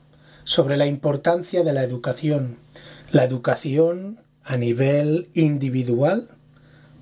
sobre 0.44 0.76
la 0.76 0.86
importancia 0.86 1.62
de 1.62 1.72
la 1.72 1.82
educación, 1.82 2.58
la 3.10 3.24
educación 3.24 4.20
a 4.44 4.56
nivel 4.56 5.28
individual 5.34 6.30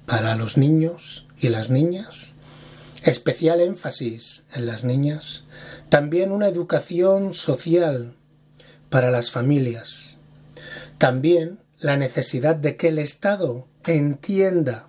para 0.07 0.35
los 0.37 0.57
niños 0.57 1.27
y 1.39 1.49
las 1.49 1.71
niñas, 1.71 2.35
especial 3.03 3.61
énfasis 3.61 4.45
en 4.55 4.67
las 4.67 4.85
niñas, 4.85 5.45
también 5.89 6.33
una 6.33 6.49
educación 6.49 7.35
social 7.35 8.15
para 8.89 9.11
las 9.11 9.31
familias, 9.31 10.17
también 10.99 11.59
la 11.79 11.97
necesidad 11.97 12.57
de 12.57 12.77
que 12.77 12.89
el 12.89 12.99
Estado 12.99 13.67
entienda 13.85 14.89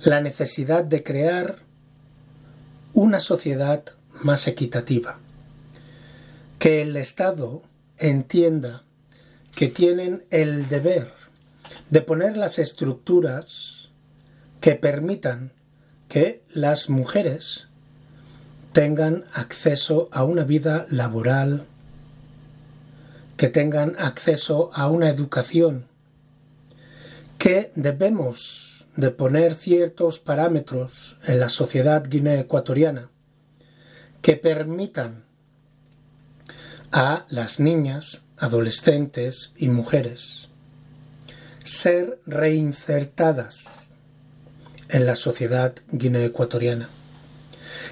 la 0.00 0.20
necesidad 0.20 0.84
de 0.84 1.02
crear 1.02 1.58
una 2.92 3.18
sociedad 3.18 3.84
más 4.22 4.46
equitativa. 4.46 5.18
Que 6.58 6.82
el 6.82 6.96
Estado 6.96 7.62
entienda 7.98 8.84
que 9.54 9.68
tienen 9.68 10.24
el 10.30 10.68
deber 10.68 11.12
de 11.90 12.00
poner 12.00 12.36
las 12.36 12.58
estructuras 12.58 13.90
que 14.60 14.74
permitan 14.74 15.52
que 16.08 16.42
las 16.52 16.90
mujeres 16.90 17.68
tengan 18.72 19.24
acceso 19.32 20.08
a 20.12 20.24
una 20.24 20.44
vida 20.44 20.86
laboral, 20.88 21.66
que 23.36 23.48
tengan 23.48 23.94
acceso 23.98 24.70
a 24.74 24.88
una 24.88 25.08
educación, 25.08 25.86
que 27.38 27.72
debemos 27.74 28.86
de 28.96 29.10
poner 29.10 29.54
ciertos 29.54 30.18
parámetros 30.18 31.18
en 31.24 31.40
la 31.40 31.48
sociedad 31.48 32.04
guinea 32.08 32.40
ecuatoriana 32.40 33.10
que 34.24 34.38
permitan 34.38 35.22
a 36.90 37.26
las 37.28 37.60
niñas, 37.60 38.22
adolescentes 38.38 39.52
y 39.54 39.68
mujeres 39.68 40.48
ser 41.62 42.18
reinsertadas 42.24 43.92
en 44.88 45.04
la 45.04 45.16
sociedad 45.16 45.74
guineoecuatoriana. 45.92 46.88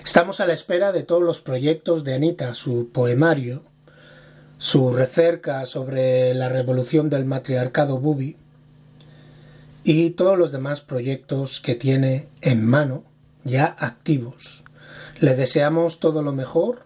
Estamos 0.03 0.41
a 0.41 0.47
la 0.47 0.55
espera 0.55 0.91
de 0.91 1.03
todos 1.03 1.22
los 1.22 1.43
proyectos 1.43 2.03
de 2.03 2.14
Anita, 2.14 2.55
su 2.55 2.89
poemario, 2.89 3.62
su 4.57 4.91
recerca 4.91 5.66
sobre 5.66 6.33
la 6.33 6.49
revolución 6.49 7.11
del 7.11 7.26
matriarcado 7.26 7.99
Bubi 7.99 8.39
y 9.85 10.11
todos 10.12 10.39
los 10.39 10.51
demás 10.51 10.80
proyectos 10.80 11.61
que 11.61 11.74
tiene 11.74 12.28
en 12.41 12.64
mano, 12.64 13.05
ya 13.45 13.66
activos, 13.66 14.62
le 15.23 15.37
deseamos 15.37 16.01
todo 16.01 16.20
lo 16.20 16.33
mejor 16.33 16.83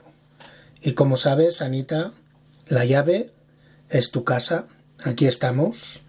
y 0.82 0.92
como 0.92 1.16
sabes, 1.16 1.62
Anita, 1.62 2.12
la 2.68 2.84
llave 2.84 3.30
es 3.88 4.10
tu 4.10 4.24
casa. 4.24 4.66
Aquí 5.02 5.26
estamos 5.26 6.02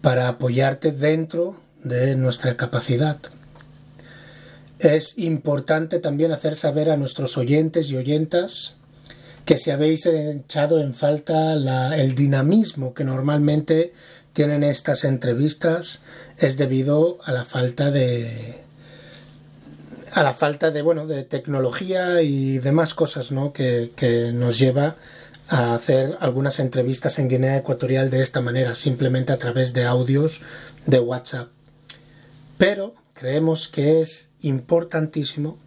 para 0.00 0.28
apoyarte 0.28 0.92
dentro 0.92 1.60
de 1.82 2.14
nuestra 2.14 2.56
capacidad. 2.56 3.18
Es 4.78 5.14
importante 5.18 5.98
también 5.98 6.30
hacer 6.30 6.54
saber 6.54 6.88
a 6.88 6.96
nuestros 6.96 7.36
oyentes 7.36 7.90
y 7.90 7.96
oyentas 7.96 8.76
que 9.44 9.58
si 9.58 9.72
habéis 9.72 10.06
echado 10.06 10.78
en 10.78 10.94
falta 10.94 11.52
el 11.96 12.14
dinamismo 12.14 12.94
que 12.94 13.02
normalmente 13.02 13.92
tienen 14.32 14.62
estas 14.62 15.02
entrevistas 15.02 15.98
es 16.38 16.56
debido 16.56 17.18
a 17.24 17.32
la 17.32 17.44
falta 17.44 17.90
de, 17.90 18.62
a 20.12 20.22
la 20.22 20.34
falta 20.34 20.70
de 20.70 20.82
bueno 20.82 21.06
de 21.06 21.24
tecnología 21.24 22.22
y 22.22 22.58
demás 22.58 22.94
cosas 22.94 23.32
¿no? 23.32 23.52
que, 23.52 23.92
que 23.96 24.30
nos 24.32 24.58
lleva 24.58 24.96
a 25.48 25.74
hacer 25.74 26.16
algunas 26.20 26.58
entrevistas 26.60 27.18
en 27.18 27.28
Guinea 27.28 27.56
Ecuatorial 27.56 28.10
de 28.10 28.22
esta 28.22 28.40
manera, 28.40 28.74
simplemente 28.74 29.32
a 29.32 29.38
través 29.38 29.72
de 29.72 29.84
audios 29.84 30.42
de 30.86 31.00
WhatsApp. 31.00 31.48
Pero 32.58 32.94
creemos 33.14 33.68
que 33.68 34.00
es 34.00 34.30
importantísimo 34.40 35.58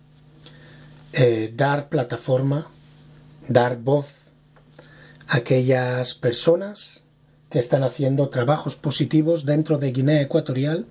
eh, 1.14 1.52
dar 1.56 1.90
plataforma, 1.90 2.68
dar 3.48 3.78
voz 3.78 4.14
a 5.28 5.38
aquellas 5.38 6.14
personas 6.14 7.04
que 7.50 7.60
están 7.60 7.84
haciendo 7.84 8.30
trabajos 8.30 8.76
positivos 8.76 9.46
dentro 9.46 9.78
de 9.78 9.92
Guinea 9.92 10.22
Ecuatorial 10.22 10.86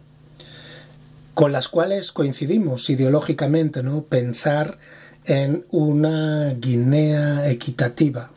con 1.35 1.53
las 1.53 1.69
cuales 1.69 2.13
coincidimos 2.13 2.89
ideológicamente, 2.89 3.83
¿no? 3.83 4.05
Pensar 4.05 4.79
en 5.25 5.67
una 5.71 6.55
Guinea 6.55 7.49
equitativa, 7.49 8.31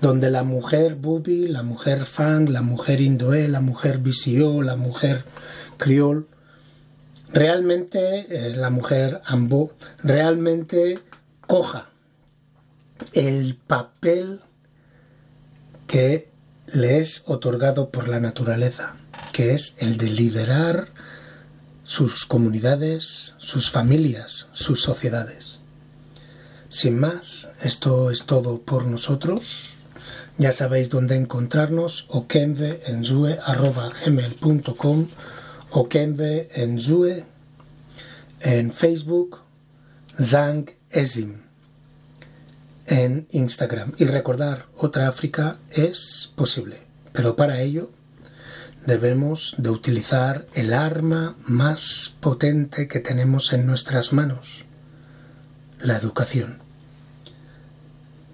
donde 0.00 0.30
la 0.30 0.44
mujer 0.44 0.94
bubi, 0.94 1.48
la 1.48 1.62
mujer 1.62 2.04
fan, 2.04 2.52
la 2.52 2.62
mujer 2.62 3.00
indoé, 3.00 3.48
la 3.48 3.60
mujer 3.60 3.98
BCO, 3.98 4.62
la 4.62 4.76
mujer 4.76 5.24
criol, 5.78 6.28
realmente 7.32 8.26
eh, 8.28 8.54
la 8.54 8.70
mujer 8.70 9.22
ambo, 9.24 9.72
realmente 10.02 10.98
coja 11.46 11.88
el 13.12 13.56
papel 13.66 14.40
que 15.86 16.28
le 16.66 16.98
es 16.98 17.22
otorgado 17.26 17.90
por 17.90 18.08
la 18.08 18.20
naturaleza, 18.20 18.96
que 19.32 19.54
es 19.54 19.76
el 19.78 19.96
de 19.96 20.10
liderar 20.10 20.88
sus 21.88 22.24
comunidades, 22.26 23.34
sus 23.38 23.70
familias, 23.70 24.48
sus 24.52 24.82
sociedades. 24.82 25.60
Sin 26.68 27.00
más, 27.00 27.48
esto 27.62 28.10
es 28.10 28.24
todo 28.24 28.60
por 28.60 28.84
nosotros. 28.84 29.76
Ya 30.36 30.52
sabéis 30.52 30.90
dónde 30.90 31.16
encontrarnos, 31.16 32.04
okenveenzue.com, 32.10 35.08
okenveenzue 35.70 37.24
en 38.40 38.70
Facebook, 38.70 39.38
Zang 40.20 40.70
Ezim 40.90 41.38
en 42.84 43.26
Instagram. 43.30 43.94
Y 43.96 44.04
recordar, 44.04 44.66
otra 44.76 45.08
África 45.08 45.56
es 45.70 46.30
posible, 46.36 46.82
pero 47.14 47.34
para 47.34 47.62
ello 47.62 47.88
debemos 48.88 49.54
de 49.58 49.68
utilizar 49.68 50.46
el 50.54 50.72
arma 50.72 51.36
más 51.46 52.14
potente 52.20 52.88
que 52.88 53.00
tenemos 53.00 53.52
en 53.52 53.66
nuestras 53.66 54.14
manos, 54.14 54.64
la 55.78 55.96
educación. 55.96 56.60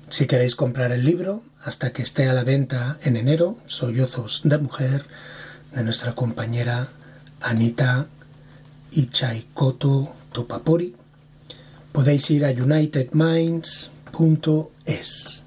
Si 0.08 0.26
queréis 0.26 0.54
comprar 0.54 0.92
el 0.92 1.04
libro, 1.04 1.42
hasta 1.64 1.92
que 1.92 2.02
esté 2.02 2.28
a 2.28 2.32
la 2.32 2.44
venta 2.44 2.98
en 3.02 3.16
enero, 3.16 3.58
Sollozos 3.66 4.42
de 4.44 4.58
Mujer, 4.58 5.06
de 5.74 5.82
nuestra 5.82 6.14
compañera 6.14 6.86
Anita 7.40 8.06
Ichaikoto 8.92 10.14
Topapori, 10.30 10.94
podéis 11.90 12.30
ir 12.30 12.44
a 12.44 12.50
unitedminds.es. 12.50 15.43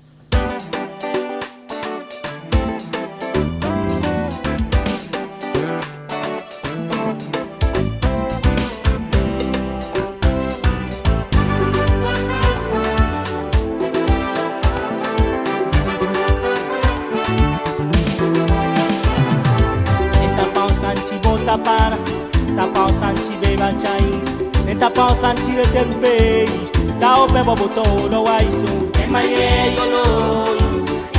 boto 27.60 28.10
no 28.12 28.24
waiso 28.24 28.68
emaye 29.04 29.76
yolo 29.78 30.04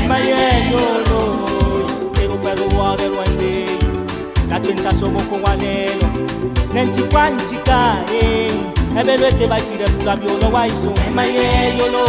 emaye 0.05 0.71
yolo 0.73 1.21
eru 2.23 2.37
pelu 2.43 2.67
wale 2.79 3.09
rwande 3.09 3.67
kachinta 4.51 4.95
somo 4.95 5.21
kuwanelo 5.21 6.09
nenti 6.75 7.03
kwanjika 7.03 7.97
eh 8.23 8.53
ebelwete 9.01 9.47
bachire 9.47 9.89
kulabyo 9.99 10.31
no 10.43 10.49
waiso 10.53 10.91
emaye 11.09 11.77
yolo 11.79 12.05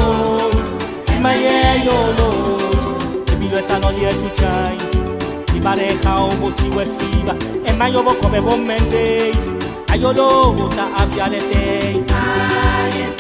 emaye 1.16 1.86
yolo 1.86 2.30
ebilwesano 3.34 3.92
lyechuchai 3.92 4.78
ibaleha 5.58 6.12
obochiwe 6.24 6.86
fiba. 6.98 7.36
Emayo 7.66 8.04
bokobe 8.04 8.42
bomendei 8.42 9.34
ayolo 9.92 10.54
bota 10.58 10.86
abyalete 11.02 12.04
ah, 12.12 12.88
yes, 12.98 13.16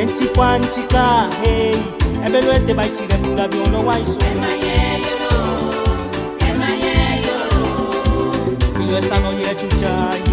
enkikwanchika 0.00 1.28
hei 1.42 1.76
ebelwedde 2.26 2.74
bakire 2.74 3.16
tulabye 3.24 3.60
olowaiso 3.60 4.20
bilwesano 8.78 9.32
lyecucayi 9.32 10.32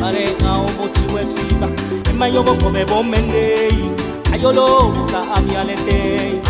balekawo 0.00 0.66
bokiwefiba 0.78 1.68
emayobokobe 2.10 2.84
bomendeyi 2.84 3.84
ayolowuka 4.32 5.20
abyaleteyi 5.36 6.40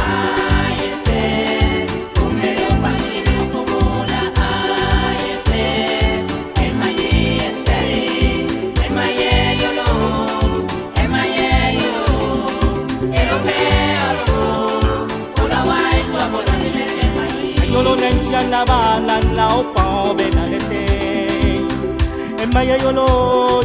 la 18.33 18.41
la 18.53 18.61
ba 18.65 18.79
la 19.09 19.17
la 19.39 19.47
o 19.59 19.61
pa 19.75 19.85
be 20.17 20.27
na 20.37 20.45
le 20.53 20.59
te 20.71 20.85
e 22.43 22.45
mai 22.55 22.69
ai 22.75 22.83
olo 22.91 23.09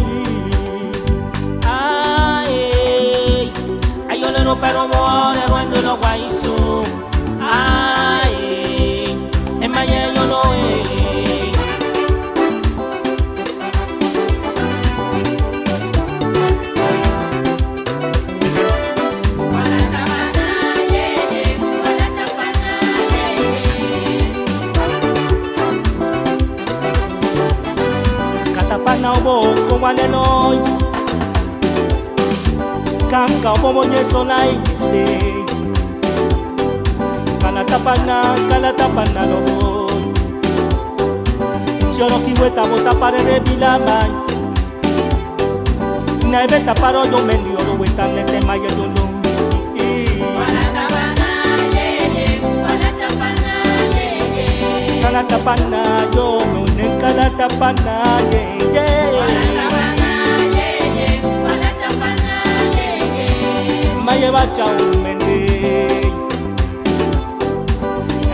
ni 0.06 0.20
ai 1.76 2.54
no 4.48 4.54
pero 4.64 4.82
mo 4.92 5.02
ne 5.72 5.80
no 5.88 5.94
guai 6.02 6.22
Katapana 29.08 29.24
obo 29.24 29.56
ko 29.70 29.76
waneloi 29.80 30.60
Kanka 33.10 33.54
obo 33.54 33.74
monye 33.74 34.04
sonai 34.04 34.60
se 34.76 35.04
Kalatapana 37.42 38.36
kalatapana 38.50 39.26
lobo 39.32 39.88
Choro 41.96 42.20
kiweta 42.20 42.66
bota 42.68 42.94
parere 43.00 43.40
bilamai 43.40 44.12
Na 46.32 46.44
ebeta 46.44 46.76
paro 46.76 47.06
yo 47.06 47.20
mendi 47.24 47.52
oro 47.56 47.80
weta 47.80 48.08
nete 55.12 55.38
maya 55.46 56.06
yo 56.16 56.18
lo 56.18 56.18
Kalatapana 56.18 56.18
yo 56.18 56.28
no 56.52 56.62
ne 56.76 56.88
kalatapana 57.02 57.96
ye 58.32 58.42
ye 58.76 58.88
Maya 64.06 64.32
bacha 64.32 64.66
un 64.66 65.04
mende 65.04 65.40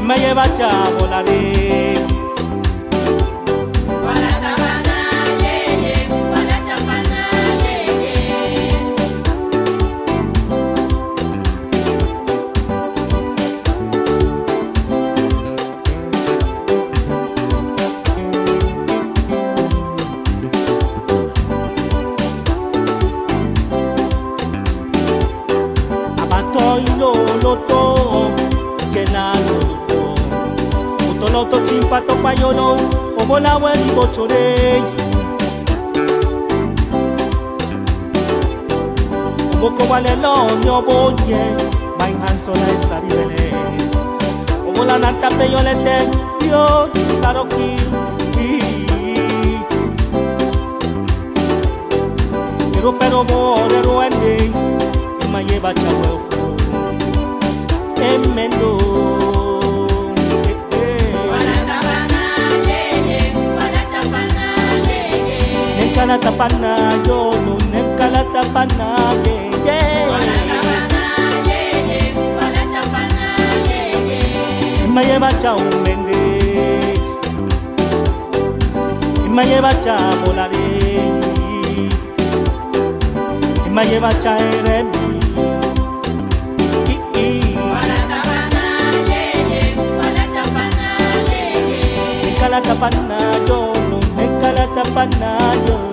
Maya 0.01 0.33
bacha 0.35 0.69
volare 0.95 1.41
Abatoi 2.03 2.12
vari 33.73 33.89
bocorei 33.95 34.83
obokoba 39.55 39.97
lelo 40.05 40.33
mioboye 40.61 41.41
bainhansola 41.97 42.65
esali 42.75 43.09
bele 43.15 43.45
obolana 44.67 45.09
ntape 45.11 45.45
yolete 45.53 45.97
yo 46.51 46.63
baroki 47.21 47.69
erupero 52.77 53.19
bore 53.29 53.79
ruende 53.85 54.33
emaye 55.23 55.57
bacawefu 55.63 56.43
emendo 58.09 58.71
nekala 66.03 66.19
tapana 66.19 66.71
yo 67.07 67.31
no 67.45 67.55
nekala 67.71 68.23
tapana 68.33 68.87
ye 69.23 69.35
ye 69.65 69.79
maye 74.95 75.15
bacha 75.23 75.55
umende 75.55 76.19
maye 79.35 79.61
bacha 79.63 79.95
bolare 80.19 80.67
maye 83.71 83.97
bacha 84.03 84.35
eremi 84.37 85.03
Kalata 92.43 92.75
panna 92.75 93.17
yo, 93.47 93.59
no 93.89 93.97
me 94.15 94.25
kalata 94.41 94.83
panna 94.93 95.31
yo. 95.65 95.92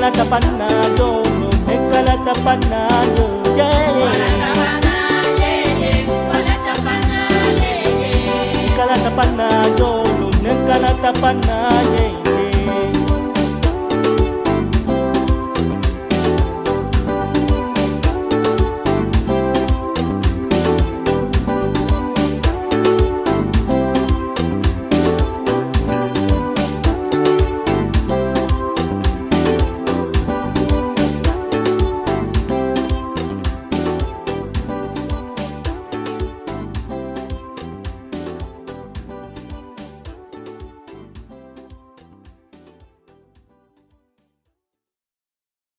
Kalata 0.00 0.24
Panalo 0.24 1.10
Te 1.68 1.76
Kalata 1.92 2.32
Panalo 2.40 3.26
Kalata 8.76 9.10
Panalo 9.12 9.90
Ne 10.40 10.52
Kalata 10.64 11.12
Panalo 11.20 12.29